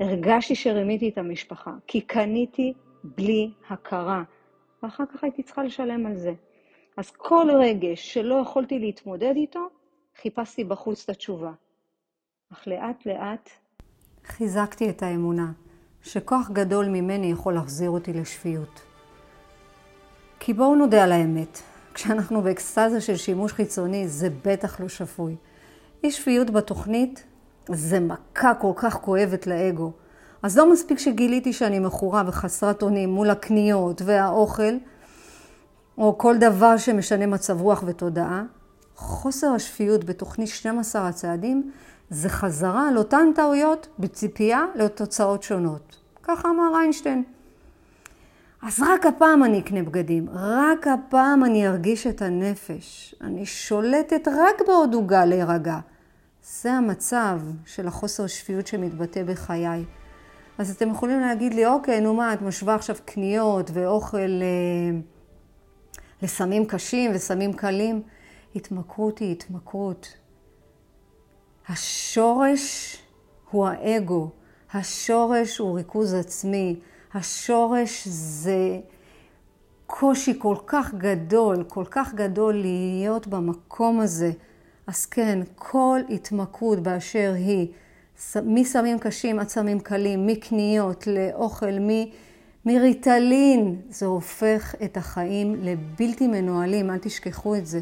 הרגשתי 0.00 0.54
שרימיתי 0.54 1.08
את 1.08 1.18
המשפחה, 1.18 1.72
כי 1.86 2.00
קניתי 2.00 2.72
בלי 3.04 3.50
הכרה, 3.68 4.22
ואחר 4.82 5.04
כך 5.06 5.24
הייתי 5.24 5.42
צריכה 5.42 5.62
לשלם 5.64 6.06
על 6.06 6.16
זה. 6.16 6.32
אז 6.96 7.10
כל 7.10 7.46
רגש 7.60 8.12
שלא 8.12 8.34
יכולתי 8.42 8.78
להתמודד 8.78 9.32
איתו, 9.36 9.68
חיפשתי 10.22 10.64
בחוץ 10.64 11.04
את 11.04 11.08
התשובה. 11.08 11.52
אך 12.52 12.66
לאט 12.66 13.06
לאט 13.06 13.50
חיזקתי 14.26 14.90
את 14.90 15.02
האמונה 15.02 15.52
שכוח 16.02 16.50
גדול 16.52 16.86
ממני 16.88 17.30
יכול 17.30 17.54
להחזיר 17.54 17.90
אותי 17.90 18.12
לשפיות. 18.12 18.80
כי 20.40 20.52
בואו 20.52 20.74
נודה 20.74 21.04
על 21.04 21.12
האמת, 21.12 21.58
כשאנחנו 21.94 22.42
באקסטזה 22.42 23.00
של 23.00 23.16
שימוש 23.16 23.52
חיצוני 23.52 24.08
זה 24.08 24.28
בטח 24.44 24.80
לא 24.80 24.88
שפוי. 24.88 25.36
אי 26.04 26.10
שפיות 26.10 26.50
בתוכנית 26.50 27.24
זה 27.68 28.00
מכה 28.00 28.54
כל 28.54 28.72
כך 28.76 28.94
כואבת 28.94 29.46
לאגו. 29.46 29.92
אז 30.42 30.58
לא 30.58 30.72
מספיק 30.72 30.98
שגיליתי 30.98 31.52
שאני 31.52 31.78
מכורה 31.78 32.22
וחסרת 32.26 32.82
אונים 32.82 33.10
מול 33.10 33.30
הקניות 33.30 34.02
והאוכל, 34.04 34.74
או 35.98 36.18
כל 36.18 36.38
דבר 36.38 36.76
שמשנה 36.76 37.26
מצב 37.26 37.60
רוח 37.60 37.84
ותודעה, 37.86 38.42
חוסר 38.96 39.46
השפיות 39.46 40.04
בתוכנית 40.04 40.48
12 40.48 41.08
הצעדים 41.08 41.70
זה 42.10 42.28
חזרה 42.28 42.88
על 42.88 42.98
אותן 42.98 43.26
טעויות 43.34 43.86
בציפייה 43.98 44.64
לתוצאות 44.74 45.42
שונות. 45.42 45.96
ככה 46.22 46.50
אמר 46.50 46.78
איינשטיין. 46.78 47.24
אז 48.62 48.82
רק 48.82 49.06
הפעם 49.06 49.44
אני 49.44 49.60
אקנה 49.60 49.82
בגדים, 49.82 50.26
רק 50.32 50.86
הפעם 50.86 51.44
אני 51.44 51.68
ארגיש 51.68 52.06
את 52.06 52.22
הנפש. 52.22 53.14
אני 53.20 53.46
שולטת 53.46 54.28
רק 54.28 54.66
בעוד 54.66 54.94
עוגה 54.94 55.24
להירגע. 55.24 55.78
זה 56.42 56.72
המצב 56.72 57.40
של 57.66 57.86
החוסר 57.86 58.26
שפיות 58.26 58.66
שמתבטא 58.66 59.22
בחיי. 59.22 59.84
אז 60.58 60.70
אתם 60.70 60.90
יכולים 60.90 61.20
להגיד 61.20 61.54
לי, 61.54 61.66
אוקיי, 61.66 62.00
נו 62.00 62.14
מה, 62.14 62.32
את 62.32 62.42
משווה 62.42 62.74
עכשיו 62.74 62.96
קניות 63.04 63.70
ואוכל 63.74 64.16
אה, 64.18 64.98
לסמים 66.22 66.66
קשים 66.66 67.10
וסמים 67.14 67.52
קלים? 67.52 68.02
התמכרות 68.56 69.18
היא 69.18 69.32
התמכרות. 69.32 70.16
השורש 71.68 72.96
הוא 73.50 73.66
האגו, 73.66 74.30
השורש 74.72 75.58
הוא 75.58 75.76
ריכוז 75.76 76.14
עצמי, 76.14 76.76
השורש 77.14 78.08
זה 78.08 78.78
קושי 79.86 80.38
כל 80.38 80.56
כך 80.66 80.94
גדול, 80.94 81.64
כל 81.68 81.84
כך 81.90 82.14
גדול 82.14 82.54
להיות 82.54 83.26
במקום 83.26 84.00
הזה. 84.00 84.32
אז 84.86 85.06
כן, 85.06 85.40
כל 85.54 86.00
התמכרות 86.10 86.80
באשר 86.80 87.32
היא, 87.36 87.68
מסמים 88.44 88.98
קשים 88.98 89.38
עד 89.38 89.48
סמים 89.48 89.80
קלים, 89.80 90.26
מקניות 90.26 91.06
לאוכל, 91.06 91.78
מריטלין, 92.66 93.76
זה 93.88 94.06
הופך 94.06 94.74
את 94.84 94.96
החיים 94.96 95.54
לבלתי 95.62 96.26
מנוהלים, 96.26 96.90
אל 96.90 96.98
תשכחו 96.98 97.56
את 97.56 97.66
זה. 97.66 97.80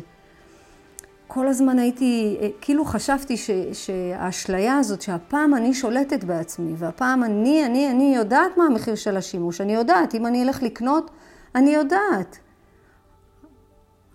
כל 1.26 1.48
הזמן 1.48 1.78
הייתי, 1.78 2.38
כאילו 2.60 2.84
חשבתי 2.84 3.36
ש, 3.36 3.50
שהאשליה 3.72 4.78
הזאת, 4.78 5.02
שהפעם 5.02 5.54
אני 5.54 5.74
שולטת 5.74 6.24
בעצמי, 6.24 6.72
והפעם 6.76 7.24
אני, 7.24 7.66
אני, 7.66 7.90
אני 7.90 8.14
יודעת 8.16 8.56
מה 8.56 8.64
המחיר 8.64 8.94
של 8.94 9.16
השימוש, 9.16 9.60
אני 9.60 9.74
יודעת, 9.74 10.14
אם 10.14 10.26
אני 10.26 10.42
אלך 10.42 10.62
לקנות, 10.62 11.10
אני 11.54 11.70
יודעת. 11.70 12.38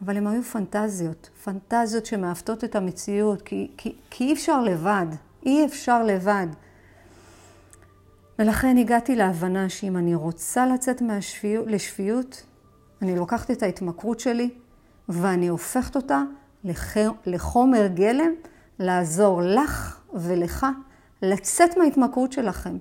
אבל 0.05 0.17
הן 0.17 0.27
היו 0.27 0.43
פנטזיות, 0.43 1.29
פנטזיות 1.43 2.05
שמעוותות 2.05 2.63
את 2.63 2.75
המציאות, 2.75 3.41
כי, 3.41 3.67
כי, 3.77 3.95
כי 4.09 4.23
אי 4.23 4.33
אפשר 4.33 4.61
לבד, 4.61 5.07
אי 5.45 5.65
אפשר 5.65 6.03
לבד. 6.03 6.47
ולכן 8.39 8.77
הגעתי 8.77 9.15
להבנה 9.15 9.69
שאם 9.69 9.97
אני 9.97 10.15
רוצה 10.15 10.65
לצאת 10.65 11.01
מהשפיות, 11.01 11.67
לשפיות, 11.67 12.43
אני 13.01 13.15
לוקחת 13.15 13.51
את 13.51 13.63
ההתמכרות 13.63 14.19
שלי 14.19 14.49
ואני 15.09 15.47
הופכת 15.47 15.95
אותה 15.95 16.23
לחומר 17.25 17.87
גלם, 17.87 18.31
לעזור 18.79 19.41
לך 19.41 19.99
ולך 20.13 20.65
לצאת 21.21 21.77
מההתמכרות 21.77 22.31
שלכם. 22.31 22.77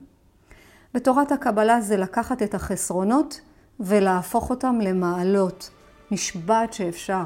בתורת 0.95 1.33
הקבלה 1.33 1.81
זה 1.81 1.97
לקחת 1.97 2.43
את 2.43 2.55
החסרונות 2.55 3.41
ולהפוך 3.81 4.51
אותם 4.51 4.79
למעלות. 4.81 5.71
נשבעת 6.11 6.73
שאפשר. 6.73 7.25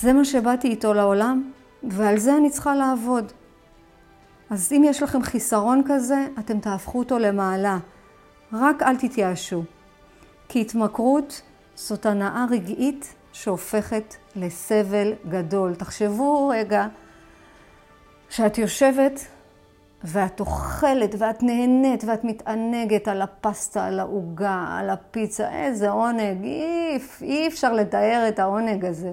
זה 0.00 0.12
מה 0.12 0.24
שבאתי 0.24 0.68
איתו 0.68 0.94
לעולם, 0.94 1.50
ועל 1.82 2.18
זה 2.18 2.36
אני 2.36 2.50
צריכה 2.50 2.74
לעבוד. 2.74 3.32
אז 4.52 4.72
אם 4.72 4.82
יש 4.84 5.02
לכם 5.02 5.22
חיסרון 5.22 5.82
כזה, 5.86 6.26
אתם 6.38 6.60
תהפכו 6.60 6.98
אותו 6.98 7.18
למעלה. 7.18 7.78
רק 8.52 8.82
אל 8.82 8.96
תתייאשו. 8.96 9.62
כי 10.48 10.60
התמכרות 10.60 11.42
זאת 11.74 12.06
הנאה 12.06 12.46
רגעית 12.50 13.14
שהופכת 13.32 14.14
לסבל 14.36 15.12
גדול. 15.28 15.74
תחשבו 15.74 16.48
רגע 16.48 16.86
שאת 18.28 18.58
יושבת 18.58 19.26
ואת 20.04 20.40
אוכלת 20.40 21.14
ואת 21.18 21.42
נהנית 21.42 22.04
ואת 22.04 22.24
מתענגת 22.24 23.08
על 23.08 23.22
הפסטה, 23.22 23.86
על 23.86 24.00
העוגה, 24.00 24.76
על 24.78 24.90
הפיצה, 24.90 25.50
איזה 25.50 25.90
עונג, 25.90 26.44
אי, 26.44 26.98
אי 27.22 27.48
אפשר 27.48 27.72
לתאר 27.72 28.24
את 28.28 28.38
העונג 28.38 28.84
הזה. 28.84 29.12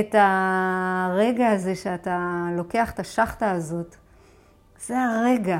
את 0.00 0.14
הרגע 0.18 1.48
הזה 1.48 1.74
שאתה 1.74 2.46
לוקח 2.56 2.90
את 2.90 3.00
השחטה 3.00 3.50
הזאת, 3.50 3.96
זה 4.86 5.02
הרגע, 5.02 5.58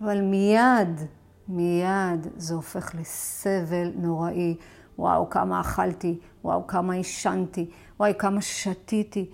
אבל 0.00 0.20
מיד, 0.20 1.00
מיד 1.48 2.26
זה 2.36 2.54
הופך 2.54 2.94
לסבל 2.94 3.92
נוראי. 3.96 4.56
וואו, 4.98 5.30
כמה 5.30 5.60
אכלתי, 5.60 6.18
וואו, 6.44 6.66
כמה 6.66 6.94
עישנתי, 6.94 7.70
וואי, 8.00 8.12
כמה 8.18 8.42
שתיתי, 8.42 9.30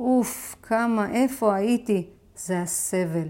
אוף, 0.00 0.56
כמה, 0.62 1.10
איפה 1.10 1.54
הייתי? 1.54 2.06
זה 2.36 2.62
הסבל. 2.62 3.28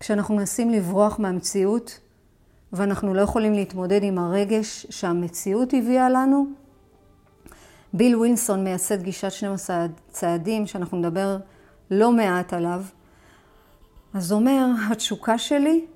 כשאנחנו 0.00 0.36
מנסים 0.36 0.70
לברוח 0.70 1.18
מהמציאות, 1.18 2.00
ואנחנו 2.72 3.14
לא 3.14 3.20
יכולים 3.20 3.52
להתמודד 3.52 4.02
עם 4.02 4.18
הרגש 4.18 4.86
שהמציאות 4.90 5.72
הביאה 5.72 6.10
לנו. 6.10 6.46
ביל 7.92 8.16
ווינסון 8.16 8.64
מייסד 8.64 9.02
גישת 9.02 9.30
12 9.30 9.86
צעדים, 10.08 10.66
שאנחנו 10.66 10.98
נדבר 10.98 11.36
לא 11.90 12.12
מעט 12.12 12.52
עליו. 12.52 12.82
אז 14.14 14.32
אומר, 14.32 14.66
התשוקה 14.90 15.38
שלי 15.38 15.86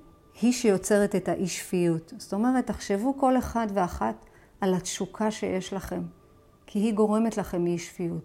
היא 0.43 0.53
שיוצרת 0.53 1.15
את 1.15 1.29
האי 1.29 1.47
שפיות. 1.47 2.13
זאת 2.19 2.33
אומרת, 2.33 2.67
תחשבו 2.67 3.19
כל 3.19 3.39
אחד 3.39 3.67
ואחת 3.75 4.25
על 4.61 4.75
התשוקה 4.75 5.31
שיש 5.31 5.73
לכם, 5.73 6.03
כי 6.67 6.79
היא 6.79 6.95
גורמת 6.95 7.37
לכם 7.37 7.67
אי 7.67 7.79
שפיות. 7.79 8.23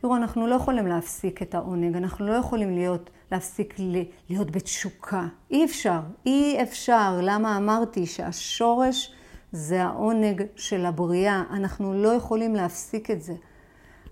תראו, 0.00 0.16
אנחנו 0.16 0.46
לא 0.46 0.54
יכולים 0.54 0.86
להפסיק 0.86 1.42
את 1.42 1.54
העונג, 1.54 1.96
אנחנו 1.96 2.26
לא 2.26 2.32
יכולים 2.32 2.74
להיות, 2.74 3.10
להפסיק 3.32 3.74
להיות 4.28 4.50
בתשוקה. 4.50 5.26
אי 5.50 5.64
אפשר, 5.64 6.00
אי 6.26 6.62
אפשר. 6.62 7.18
למה 7.22 7.56
אמרתי 7.56 8.06
שהשורש 8.06 9.14
זה 9.52 9.82
העונג 9.82 10.42
של 10.56 10.86
הבריאה? 10.86 11.42
אנחנו 11.50 11.94
לא 11.94 12.08
יכולים 12.08 12.54
להפסיק 12.54 13.10
את 13.10 13.22
זה. 13.22 13.34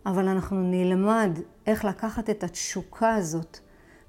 אבל 0.06 0.28
אנחנו 0.28 0.56
נלמד 0.60 1.38
איך 1.66 1.84
לקחת 1.84 2.30
את 2.30 2.44
התשוקה 2.44 3.14
הזאת 3.14 3.58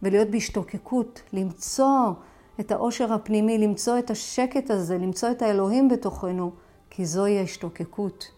ולהיות 0.03 0.29
בהשתוקקות, 0.29 1.21
למצוא 1.33 2.11
את 2.59 2.71
העושר 2.71 3.13
הפנימי, 3.13 3.57
למצוא 3.57 3.99
את 3.99 4.11
השקט 4.11 4.71
הזה, 4.71 4.97
למצוא 4.97 5.31
את 5.31 5.41
האלוהים 5.41 5.89
בתוכנו, 5.89 6.51
כי 6.89 7.05
זוהי 7.05 7.39
ההשתוקקות. 7.39 8.31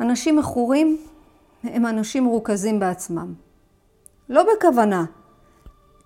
אנשים 0.00 0.36
מכורים 0.36 0.98
הם 1.62 1.86
אנשים 1.86 2.24
מרוכזים 2.24 2.80
בעצמם. 2.80 3.34
לא 4.28 4.44
בכוונה, 4.56 5.04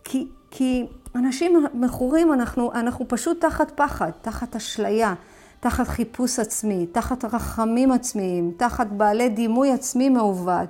כי, 0.05 0.29
כי 0.51 0.87
אנשים 1.14 1.64
מכורים, 1.75 2.33
אנחנו, 2.33 2.73
אנחנו 2.73 3.09
פשוט 3.09 3.40
תחת 3.40 3.71
פחד, 3.71 4.11
תחת 4.23 4.57
אשליה, 4.57 5.14
תחת 5.61 5.88
חיפוש 5.88 6.38
עצמי, 6.38 6.87
תחת 6.87 7.25
רחמים 7.25 7.92
עצמיים, 7.92 8.53
תחת 8.57 8.87
בעלי 8.87 9.29
דימוי 9.29 9.73
עצמי 9.73 10.09
מעוות, 10.09 10.68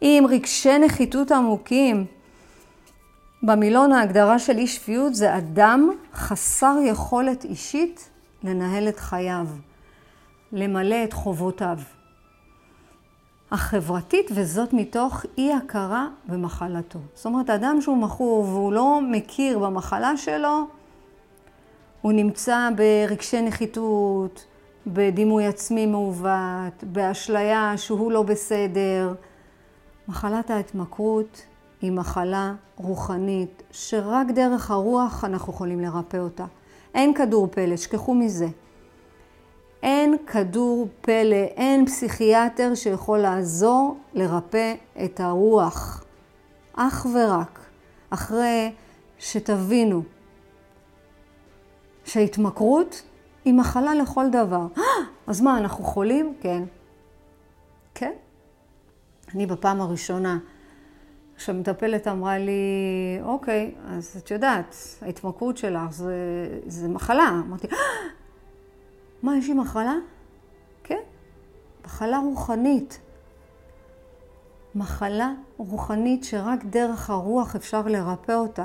עם 0.00 0.26
רגשי 0.26 0.78
נחיתות 0.78 1.32
עמוקים. 1.32 2.04
במילון 3.42 3.92
ההגדרה 3.92 4.38
של 4.38 4.58
אי 4.58 4.66
שפיות 4.66 5.14
זה 5.14 5.36
אדם 5.36 5.90
חסר 6.14 6.76
יכולת 6.84 7.44
אישית 7.44 8.10
לנהל 8.44 8.88
את 8.88 8.98
חייו, 8.98 9.46
למלא 10.52 11.04
את 11.04 11.12
חובותיו. 11.12 11.78
החברתית, 13.50 14.30
וזאת 14.34 14.72
מתוך 14.72 15.24
אי 15.38 15.52
הכרה 15.52 16.08
במחלתו. 16.28 16.98
זאת 17.14 17.26
אומרת, 17.26 17.50
אדם 17.50 17.80
שהוא 17.80 17.96
מכור 17.96 18.44
והוא 18.44 18.72
לא 18.72 19.00
מכיר 19.10 19.58
במחלה 19.58 20.16
שלו, 20.16 20.66
הוא 22.02 22.12
נמצא 22.12 22.68
ברגשי 22.76 23.42
נחיתות, 23.42 24.44
בדימוי 24.86 25.46
עצמי 25.46 25.86
מעוות, 25.86 26.84
באשליה 26.84 27.72
שהוא 27.76 28.12
לא 28.12 28.22
בסדר. 28.22 29.14
מחלת 30.08 30.50
ההתמכרות 30.50 31.42
היא 31.80 31.92
מחלה 31.92 32.54
רוחנית, 32.76 33.62
שרק 33.70 34.26
דרך 34.34 34.70
הרוח 34.70 35.24
אנחנו 35.24 35.52
יכולים 35.52 35.80
לרפא 35.80 36.16
אותה. 36.16 36.44
אין 36.94 37.14
כדור 37.14 37.48
פלא, 37.50 37.76
שכחו 37.76 38.14
מזה. 38.14 38.46
אין 39.82 40.16
כדור 40.26 40.88
פלא, 41.00 41.36
אין 41.36 41.86
פסיכיאטר 41.86 42.74
שיכול 42.74 43.18
לעזור 43.18 43.96
לרפא 44.14 44.74
את 45.04 45.20
הרוח. 45.20 46.04
אך 46.72 47.06
ורק 47.14 47.60
אחרי 48.10 48.72
שתבינו 49.18 50.02
שההתמכרות 52.04 53.02
היא 53.44 53.54
מחלה 53.54 53.94
לכל 53.94 54.24
דבר. 54.32 54.66
אז 55.26 55.40
מה, 55.40 55.58
אנחנו 55.58 55.84
חולים? 55.84 56.34
כן. 56.40 56.62
כן. 57.94 58.12
אני 59.34 59.46
בפעם 59.46 59.80
הראשונה, 59.80 60.38
כשהמטפלת 61.36 62.08
אמרה 62.08 62.38
לי, 62.38 62.60
אוקיי, 63.22 63.74
אז 63.86 64.16
את 64.24 64.30
יודעת, 64.30 64.76
ההתמכרות 65.02 65.56
שלך 65.56 65.90
זה, 65.90 66.14
זה 66.66 66.88
מחלה. 66.88 67.40
אמרתי, 67.46 67.66
מה, 69.22 69.36
יש 69.36 69.48
לי 69.48 69.54
מחלה? 69.54 69.94
כן, 70.84 71.00
מחלה 71.84 72.18
רוחנית. 72.18 73.00
מחלה 74.74 75.32
רוחנית 75.56 76.24
שרק 76.24 76.64
דרך 76.64 77.10
הרוח 77.10 77.56
אפשר 77.56 77.82
לרפא 77.86 78.32
אותה. 78.32 78.64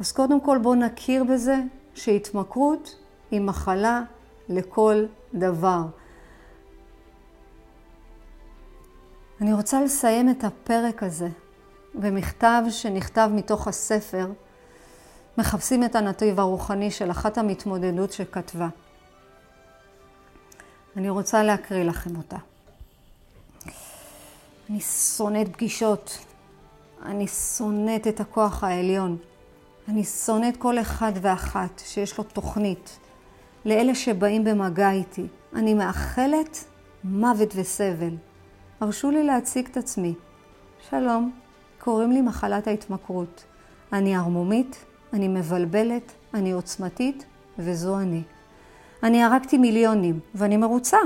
אז 0.00 0.12
קודם 0.12 0.40
כל 0.40 0.58
בואו 0.62 0.74
נכיר 0.74 1.24
בזה 1.24 1.56
שהתמכרות 1.94 2.96
היא 3.30 3.40
מחלה 3.40 4.02
לכל 4.48 5.04
דבר. 5.34 5.82
אני 9.40 9.52
רוצה 9.52 9.80
לסיים 9.80 10.30
את 10.30 10.44
הפרק 10.44 11.02
הזה 11.02 11.28
במכתב 11.94 12.62
שנכתב 12.70 13.30
מתוך 13.34 13.68
הספר 13.68 14.26
מחפשים 15.38 15.84
את 15.84 15.94
הנתיב 15.94 16.40
הרוחני 16.40 16.90
של 16.90 17.10
אחת 17.10 17.38
המתמודדות 17.38 18.12
שכתבה. 18.12 18.68
אני 20.96 21.10
רוצה 21.10 21.42
להקריא 21.42 21.84
לכם 21.84 22.16
אותה. 22.16 22.36
אני 24.70 24.80
שונאת 24.80 25.48
פגישות, 25.52 26.18
אני 27.02 27.28
שונאת 27.28 28.06
את 28.06 28.20
הכוח 28.20 28.64
העליון, 28.64 29.16
אני 29.88 30.04
שונאת 30.04 30.56
כל 30.56 30.78
אחד 30.78 31.12
ואחת 31.22 31.82
שיש 31.84 32.18
לו 32.18 32.24
תוכנית. 32.24 32.98
לאלה 33.64 33.94
שבאים 33.94 34.44
במגע 34.44 34.90
איתי, 34.90 35.26
אני 35.54 35.74
מאחלת 35.74 36.64
מוות 37.04 37.52
וסבל. 37.56 38.16
הרשו 38.80 39.10
לי 39.10 39.24
להציג 39.24 39.66
את 39.72 39.76
עצמי. 39.76 40.14
שלום, 40.90 41.32
קוראים 41.78 42.12
לי 42.12 42.20
מחלת 42.20 42.66
ההתמכרות. 42.66 43.44
אני 43.92 44.16
ערמומית, 44.16 44.84
אני 45.12 45.28
מבלבלת, 45.28 46.12
אני 46.34 46.52
עוצמתית, 46.52 47.24
וזו 47.58 47.98
אני. 47.98 48.22
אני 49.02 49.22
הרגתי 49.22 49.58
מיליונים, 49.58 50.20
ואני 50.34 50.56
מרוצה. 50.56 50.98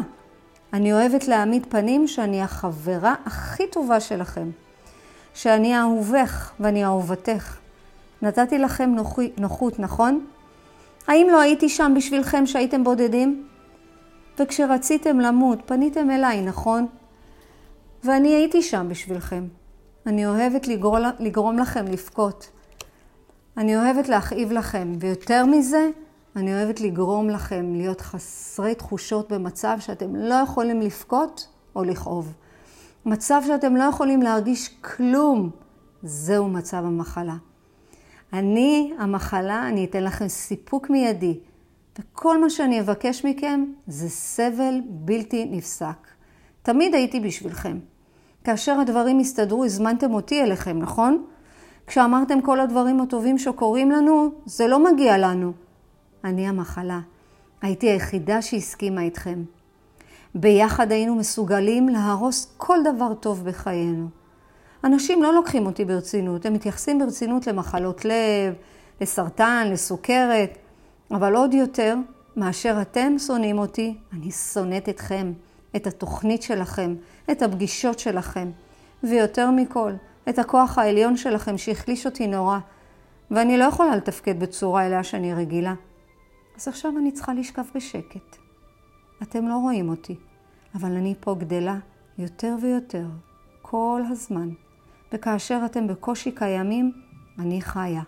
אני 0.72 0.92
אוהבת 0.92 1.28
להעמיד 1.28 1.66
פנים 1.68 2.08
שאני 2.08 2.42
החברה 2.42 3.14
הכי 3.24 3.66
טובה 3.66 4.00
שלכם. 4.00 4.50
שאני 5.34 5.78
אהובך 5.78 6.52
ואני 6.60 6.84
אהובתך. 6.84 7.58
נתתי 8.22 8.58
לכם 8.58 8.90
נוחי, 8.94 9.30
נוחות, 9.38 9.78
נכון? 9.78 10.26
האם 11.06 11.26
לא 11.32 11.40
הייתי 11.40 11.68
שם 11.68 11.92
בשבילכם 11.96 12.46
שהייתם 12.46 12.84
בודדים? 12.84 13.46
וכשרציתם 14.38 15.20
למות, 15.20 15.58
פניתם 15.66 16.10
אליי, 16.10 16.42
נכון? 16.42 16.86
ואני 18.04 18.28
הייתי 18.28 18.62
שם 18.62 18.86
בשבילכם. 18.90 19.48
אני 20.06 20.26
אוהבת 20.26 20.68
לגרום, 20.68 21.00
לגרום 21.18 21.58
לכם 21.58 21.84
לבכות. 21.84 22.50
אני 23.56 23.76
אוהבת 23.76 24.08
להכאיב 24.08 24.52
לכם, 24.52 24.92
ויותר 25.00 25.46
מזה, 25.46 25.90
אני 26.36 26.54
אוהבת 26.54 26.80
לגרום 26.80 27.30
לכם 27.30 27.74
להיות 27.74 28.00
חסרי 28.00 28.74
תחושות 28.74 29.32
במצב 29.32 29.76
שאתם 29.80 30.16
לא 30.16 30.34
יכולים 30.34 30.80
לבכות 30.80 31.48
או 31.76 31.84
לכאוב. 31.84 32.34
מצב 33.06 33.42
שאתם 33.46 33.76
לא 33.76 33.84
יכולים 33.84 34.22
להרגיש 34.22 34.68
כלום, 34.68 35.50
זהו 36.02 36.48
מצב 36.48 36.76
המחלה. 36.76 37.36
אני, 38.32 38.92
המחלה, 38.98 39.68
אני 39.68 39.84
אתן 39.84 40.04
לכם 40.04 40.28
סיפוק 40.28 40.90
מיידי, 40.90 41.38
וכל 41.98 42.40
מה 42.40 42.50
שאני 42.50 42.80
אבקש 42.80 43.24
מכם 43.24 43.64
זה 43.86 44.08
סבל 44.08 44.74
בלתי 44.88 45.44
נפסק. 45.44 46.08
תמיד 46.62 46.94
הייתי 46.94 47.20
בשבילכם. 47.20 47.78
כאשר 48.44 48.80
הדברים 48.80 49.18
הסתדרו, 49.18 49.64
הזמנתם 49.64 50.14
אותי 50.14 50.42
אליכם, 50.42 50.78
נכון? 50.78 51.24
כשאמרתם 51.86 52.40
כל 52.40 52.60
הדברים 52.60 53.00
הטובים 53.00 53.38
שקורים 53.38 53.90
לנו, 53.90 54.30
זה 54.46 54.66
לא 54.66 54.92
מגיע 54.92 55.18
לנו. 55.18 55.52
אני 56.24 56.48
המחלה. 56.48 57.00
הייתי 57.62 57.90
היחידה 57.90 58.42
שהסכימה 58.42 59.02
איתכם. 59.02 59.42
ביחד 60.34 60.92
היינו 60.92 61.14
מסוגלים 61.14 61.88
להרוס 61.88 62.52
כל 62.56 62.78
דבר 62.94 63.14
טוב 63.14 63.44
בחיינו. 63.44 64.08
אנשים 64.84 65.22
לא 65.22 65.34
לוקחים 65.34 65.66
אותי 65.66 65.84
ברצינות, 65.84 66.46
הם 66.46 66.52
מתייחסים 66.52 66.98
ברצינות 66.98 67.46
למחלות 67.46 68.04
לב, 68.04 68.54
לסרטן, 69.00 69.68
לסוכרת, 69.70 70.58
אבל 71.10 71.34
עוד 71.34 71.54
יותר, 71.54 71.96
מאשר 72.36 72.78
אתם 72.82 73.18
שונאים 73.18 73.58
אותי, 73.58 73.96
אני 74.12 74.30
שונאת 74.30 74.88
אתכם, 74.88 75.32
את 75.76 75.86
התוכנית 75.86 76.42
שלכם, 76.42 76.94
את 77.30 77.42
הפגישות 77.42 77.98
שלכם, 77.98 78.50
ויותר 79.02 79.50
מכל, 79.50 79.92
את 80.28 80.38
הכוח 80.38 80.78
העליון 80.78 81.16
שלכם 81.16 81.58
שהחליש 81.58 82.06
אותי 82.06 82.26
נורא, 82.26 82.58
ואני 83.30 83.58
לא 83.58 83.64
יכולה 83.64 83.96
לתפקד 83.96 84.40
בצורה 84.40 84.86
אליה 84.86 85.04
שאני 85.04 85.34
רגילה. 85.34 85.74
אז 86.56 86.68
עכשיו 86.68 86.92
אני 86.98 87.12
צריכה 87.12 87.34
לשכב 87.34 87.64
בשקט. 87.74 88.36
אתם 89.22 89.48
לא 89.48 89.54
רואים 89.54 89.88
אותי, 89.88 90.16
אבל 90.74 90.92
אני 90.92 91.14
פה 91.20 91.34
גדלה 91.34 91.78
יותר 92.18 92.56
ויותר, 92.62 93.06
כל 93.62 94.02
הזמן. 94.10 94.48
וכאשר 95.12 95.62
אתם 95.66 95.86
בקושי 95.86 96.32
קיימים, 96.32 96.92
אני 97.38 97.62
חיה. 97.62 98.02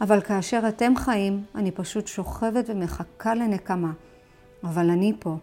אבל 0.00 0.20
כאשר 0.20 0.68
אתם 0.68 0.96
חיים, 0.96 1.44
אני 1.54 1.70
פשוט 1.70 2.06
שוכבת 2.06 2.64
ומחכה 2.68 3.34
לנקמה. 3.34 3.92
אבל 4.64 4.90
אני 4.90 5.12
פה, 5.18 5.36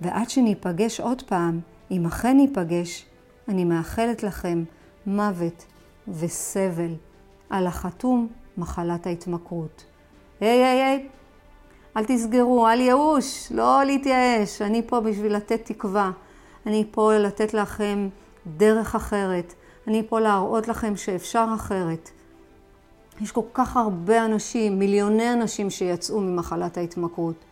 ועד 0.00 0.30
שניפגש 0.30 1.00
עוד 1.00 1.22
פעם, 1.22 1.60
אם 1.90 2.06
אכן 2.06 2.36
ניפגש, 2.36 3.04
אני 3.48 3.64
מאחלת 3.64 4.22
לכם 4.22 4.64
מוות 5.06 5.64
וסבל. 6.08 6.94
על 7.50 7.66
החתום, 7.66 8.28
מחלת 8.58 9.06
ההתמכרות. 9.06 9.84
היי, 10.40 10.64
היי, 10.64 10.82
היי, 10.82 11.08
אל 11.96 12.04
תסגרו, 12.04 12.68
אל 12.68 12.80
ייאוש, 12.80 13.52
לא 13.52 13.84
להתייאש. 13.84 14.62
אני 14.62 14.82
פה 14.86 15.00
בשביל 15.00 15.36
לתת 15.36 15.60
תקווה. 15.64 16.10
אני 16.66 16.84
פה 16.90 17.16
לתת 17.16 17.54
לכם 17.54 18.08
דרך 18.56 18.94
אחרת. 18.94 19.54
אני 19.86 20.02
פה 20.08 20.20
להראות 20.20 20.68
לכם 20.68 20.96
שאפשר 20.96 21.46
אחרת. 21.54 22.10
יש 23.20 23.32
כל 23.32 23.42
כך 23.54 23.76
הרבה 23.76 24.24
אנשים, 24.24 24.78
מיליוני 24.78 25.32
אנשים 25.32 25.70
שיצאו 25.70 26.20
ממחלת 26.20 26.76
ההתמכרות. 26.76 27.44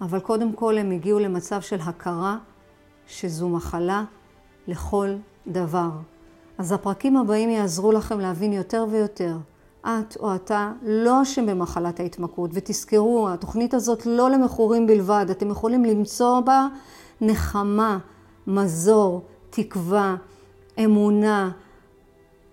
אבל 0.00 0.20
קודם 0.20 0.52
כל 0.52 0.78
הם 0.78 0.90
הגיעו 0.90 1.18
למצב 1.18 1.60
של 1.60 1.80
הכרה 1.80 2.38
שזו 3.06 3.48
מחלה 3.48 4.04
לכל 4.66 5.14
דבר. 5.46 5.90
אז 6.58 6.72
הפרקים 6.72 7.16
הבאים 7.16 7.50
יעזרו 7.50 7.92
לכם 7.92 8.20
להבין 8.20 8.52
יותר 8.52 8.86
ויותר. 8.90 9.36
את 9.80 10.16
או 10.20 10.34
אתה 10.34 10.72
לא 10.82 11.22
אשם 11.22 11.46
במחלת 11.46 12.00
ההתמכרות, 12.00 12.50
ותזכרו, 12.54 13.28
התוכנית 13.28 13.74
הזאת 13.74 14.06
לא 14.06 14.30
למכורים 14.30 14.86
בלבד, 14.86 15.26
אתם 15.30 15.50
יכולים 15.50 15.84
למצוא 15.84 16.40
בה 16.40 16.66
נחמה, 17.20 17.98
מזור, 18.46 19.22
תקווה, 19.50 20.16
אמונה, 20.84 21.50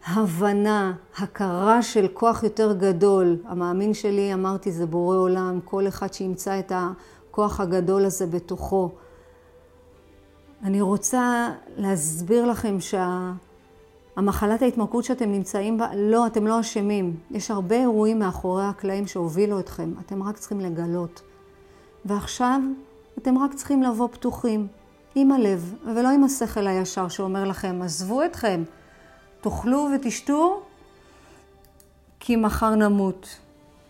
הבנה, 0.07 0.93
הכרה 1.17 1.81
של 1.81 2.07
כוח 2.13 2.43
יותר 2.43 2.73
גדול. 2.73 3.37
המאמין 3.45 3.93
שלי, 3.93 4.33
אמרתי, 4.33 4.71
זה 4.71 4.85
בורא 4.85 5.17
עולם, 5.17 5.59
כל 5.65 5.87
אחד 5.87 6.13
שימצא 6.13 6.59
את 6.59 6.71
הכוח 7.37 7.59
הגדול 7.59 8.05
הזה 8.05 8.27
בתוכו. 8.27 8.89
אני 10.63 10.81
רוצה 10.81 11.53
להסביר 11.77 12.45
לכם 12.45 12.77
שהמחלת 14.15 14.61
ההתמכרות 14.61 15.03
שאתם 15.03 15.31
נמצאים 15.31 15.77
בה, 15.77 15.95
לא, 15.95 16.27
אתם 16.27 16.47
לא 16.47 16.59
אשמים. 16.59 17.15
יש 17.31 17.51
הרבה 17.51 17.75
אירועים 17.75 18.19
מאחורי 18.19 18.65
הקלעים 18.65 19.07
שהובילו 19.07 19.59
אתכם, 19.59 19.93
אתם 20.05 20.23
רק 20.23 20.37
צריכים 20.37 20.59
לגלות. 20.59 21.21
ועכשיו 22.05 22.61
אתם 23.17 23.37
רק 23.37 23.53
צריכים 23.53 23.83
לבוא 23.83 24.07
פתוחים, 24.11 24.67
עם 25.15 25.31
הלב, 25.31 25.73
ולא 25.95 26.09
עם 26.09 26.23
השכל 26.23 26.67
הישר 26.67 27.07
שאומר 27.07 27.43
לכם, 27.43 27.81
עזבו 27.81 28.23
אתכם, 28.25 28.63
תאכלו 29.41 29.87
ותשתו, 29.95 30.61
כי 32.19 32.35
מחר 32.35 32.75
נמות. 32.75 33.39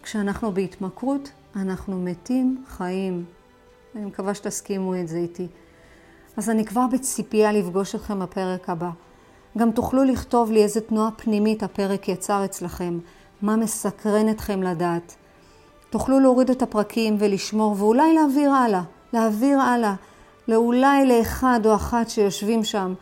כשאנחנו 0.04 0.52
בהתמכרות, 0.52 1.30
אנחנו 1.56 2.00
מתים 2.00 2.64
חיים. 2.68 3.37
אני 3.98 4.06
מקווה 4.06 4.34
שתסכימו 4.34 4.96
את 4.96 5.08
זה 5.08 5.18
איתי. 5.18 5.48
אז 6.38 6.50
אני 6.50 6.66
כבר 6.66 6.86
בציפייה 6.92 7.52
לפגוש 7.52 7.96
אתכם 7.96 8.20
בפרק 8.20 8.70
הבא. 8.70 8.90
גם 9.58 9.72
תוכלו 9.72 10.04
לכתוב 10.04 10.52
לי 10.52 10.64
איזה 10.64 10.82
תנועה 10.82 11.12
פנימית 11.12 11.64
הפרק 11.64 12.10
יצר 12.10 12.46
אצלכם, 12.46 13.00
מה 13.42 13.56
מסקרן 13.56 14.30
אתכם 14.30 14.64
לדעת. 14.64 15.16
תוכלו 15.90 16.20
להוריד 16.20 16.50
את 16.50 16.62
הפרקים 16.62 17.16
ולשמור, 17.20 17.76
ואולי 17.78 18.14
להעביר 18.14 18.52
הלאה, 18.52 18.82
להעביר 19.14 19.60
הלאה, 19.60 19.94
לאולי 20.48 21.06
לאחד 21.06 21.60
או 21.66 21.76
אחת 21.76 22.10
שיושבים 22.10 22.64
שם, 22.64 22.94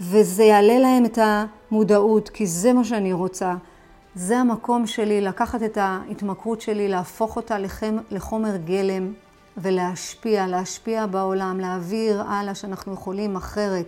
וזה 0.00 0.44
יעלה 0.44 0.78
להם 0.78 1.04
את 1.04 1.18
המודעות, 1.22 2.28
כי 2.28 2.46
זה 2.46 2.72
מה 2.72 2.84
שאני 2.84 3.12
רוצה. 3.12 3.54
זה 4.14 4.38
המקום 4.38 4.86
שלי, 4.86 5.20
לקחת 5.20 5.62
את 5.62 5.78
ההתמכרות 5.80 6.60
שלי, 6.60 6.88
להפוך 6.88 7.36
אותה 7.36 7.56
לחומר 8.10 8.56
גלם 8.56 9.12
ולהשפיע, 9.56 10.46
להשפיע 10.46 11.06
בעולם, 11.06 11.60
להעביר 11.60 12.22
הלאה 12.22 12.54
שאנחנו 12.54 12.92
יכולים 12.92 13.36
אחרת, 13.36 13.86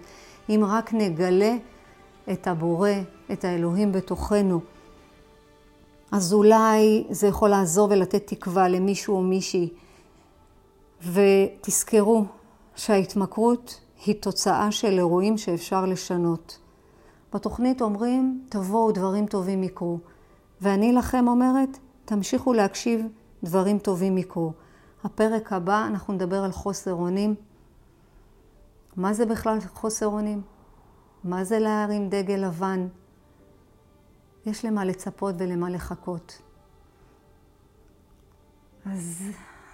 אם 0.49 0.65
רק 0.69 0.95
נגלה 0.95 1.57
את 2.33 2.47
הבורא, 2.47 2.91
את 3.33 3.45
האלוהים 3.45 3.93
בתוכנו. 3.93 4.61
אז 6.13 6.33
אולי 6.33 7.05
זה 7.11 7.27
יכול 7.27 7.49
לעזור 7.49 7.89
ולתת 7.91 8.27
תקווה 8.27 8.69
למישהו 8.69 9.17
או 9.17 9.23
מישהי. 9.23 9.69
ותזכרו 11.13 12.25
שההתמכרות 12.77 13.81
היא 14.07 14.15
תוצאה 14.23 14.73
של 14.73 14.93
אירועים 14.93 15.39
שאפשר 15.39 15.87
לשנות. 15.87 16.59
בתוכנית 17.35 17.83
אומרים, 17.83 18.45
תבואו, 18.49 18.93
דברים 18.93 19.27
טובים 19.27 19.63
יקרו. 19.63 19.99
ואני 20.61 20.93
לכם 20.93 21.29
אומרת, 21.29 21.79
תמשיכו 22.05 22.53
להקשיב, 22.53 23.07
דברים 23.45 23.79
טובים 23.79 24.19
יקרו. 24.19 24.53
הפרק 25.05 25.53
הבא 25.53 25.87
אנחנו 25.87 26.15
נדבר 26.15 26.45
על 26.45 26.53
חוסר 26.53 26.93
אונים. 26.93 27.35
מה 28.97 29.13
זה 29.13 29.27
בכלל 29.27 29.59
חוסר 29.61 30.07
אונים? 30.07 30.43
מה 31.25 31.45
זה 31.45 31.59
להרים 31.59 32.09
דגל 32.09 32.35
לבן? 32.35 32.89
יש 34.47 34.65
למה 34.65 34.85
לצפות 34.85 35.35
ולמה 35.39 35.71
לחכות. 35.71 36.43
אז 38.87 39.23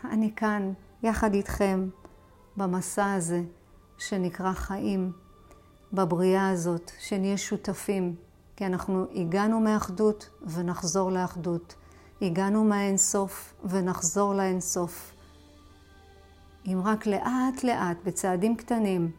אני 0.04 0.34
כאן 0.34 0.72
יחד 1.02 1.34
איתכם 1.34 1.88
במסע 2.56 3.12
הזה 3.12 3.42
שנקרא 3.98 4.52
חיים, 4.52 5.12
בבריאה 5.92 6.50
הזאת, 6.50 6.90
שנהיה 6.98 7.36
שותפים, 7.36 8.14
כי 8.56 8.66
אנחנו 8.66 9.06
הגענו 9.14 9.60
מאחדות 9.60 10.30
ונחזור 10.42 11.10
לאחדות. 11.10 11.74
הגענו 12.22 12.64
מהאינסוף 12.64 13.54
ונחזור 13.64 14.34
לאינסוף. 14.34 15.12
אם 16.66 16.80
רק 16.84 17.06
לאט 17.06 17.64
לאט, 17.64 17.96
בצעדים 18.04 18.56
קטנים, 18.56 19.10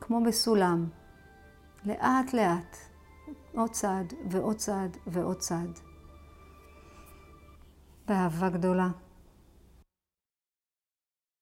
כמו 0.00 0.24
בסולם, 0.24 0.88
לאט 1.84 2.32
לאט, 2.32 2.76
עוד 3.54 3.70
צעד 3.70 4.12
ועוד 4.30 4.56
צעד 4.56 4.96
ועוד 5.06 5.36
צעד. 5.36 5.78
באהבה 8.08 8.48
גדולה. 8.48 8.88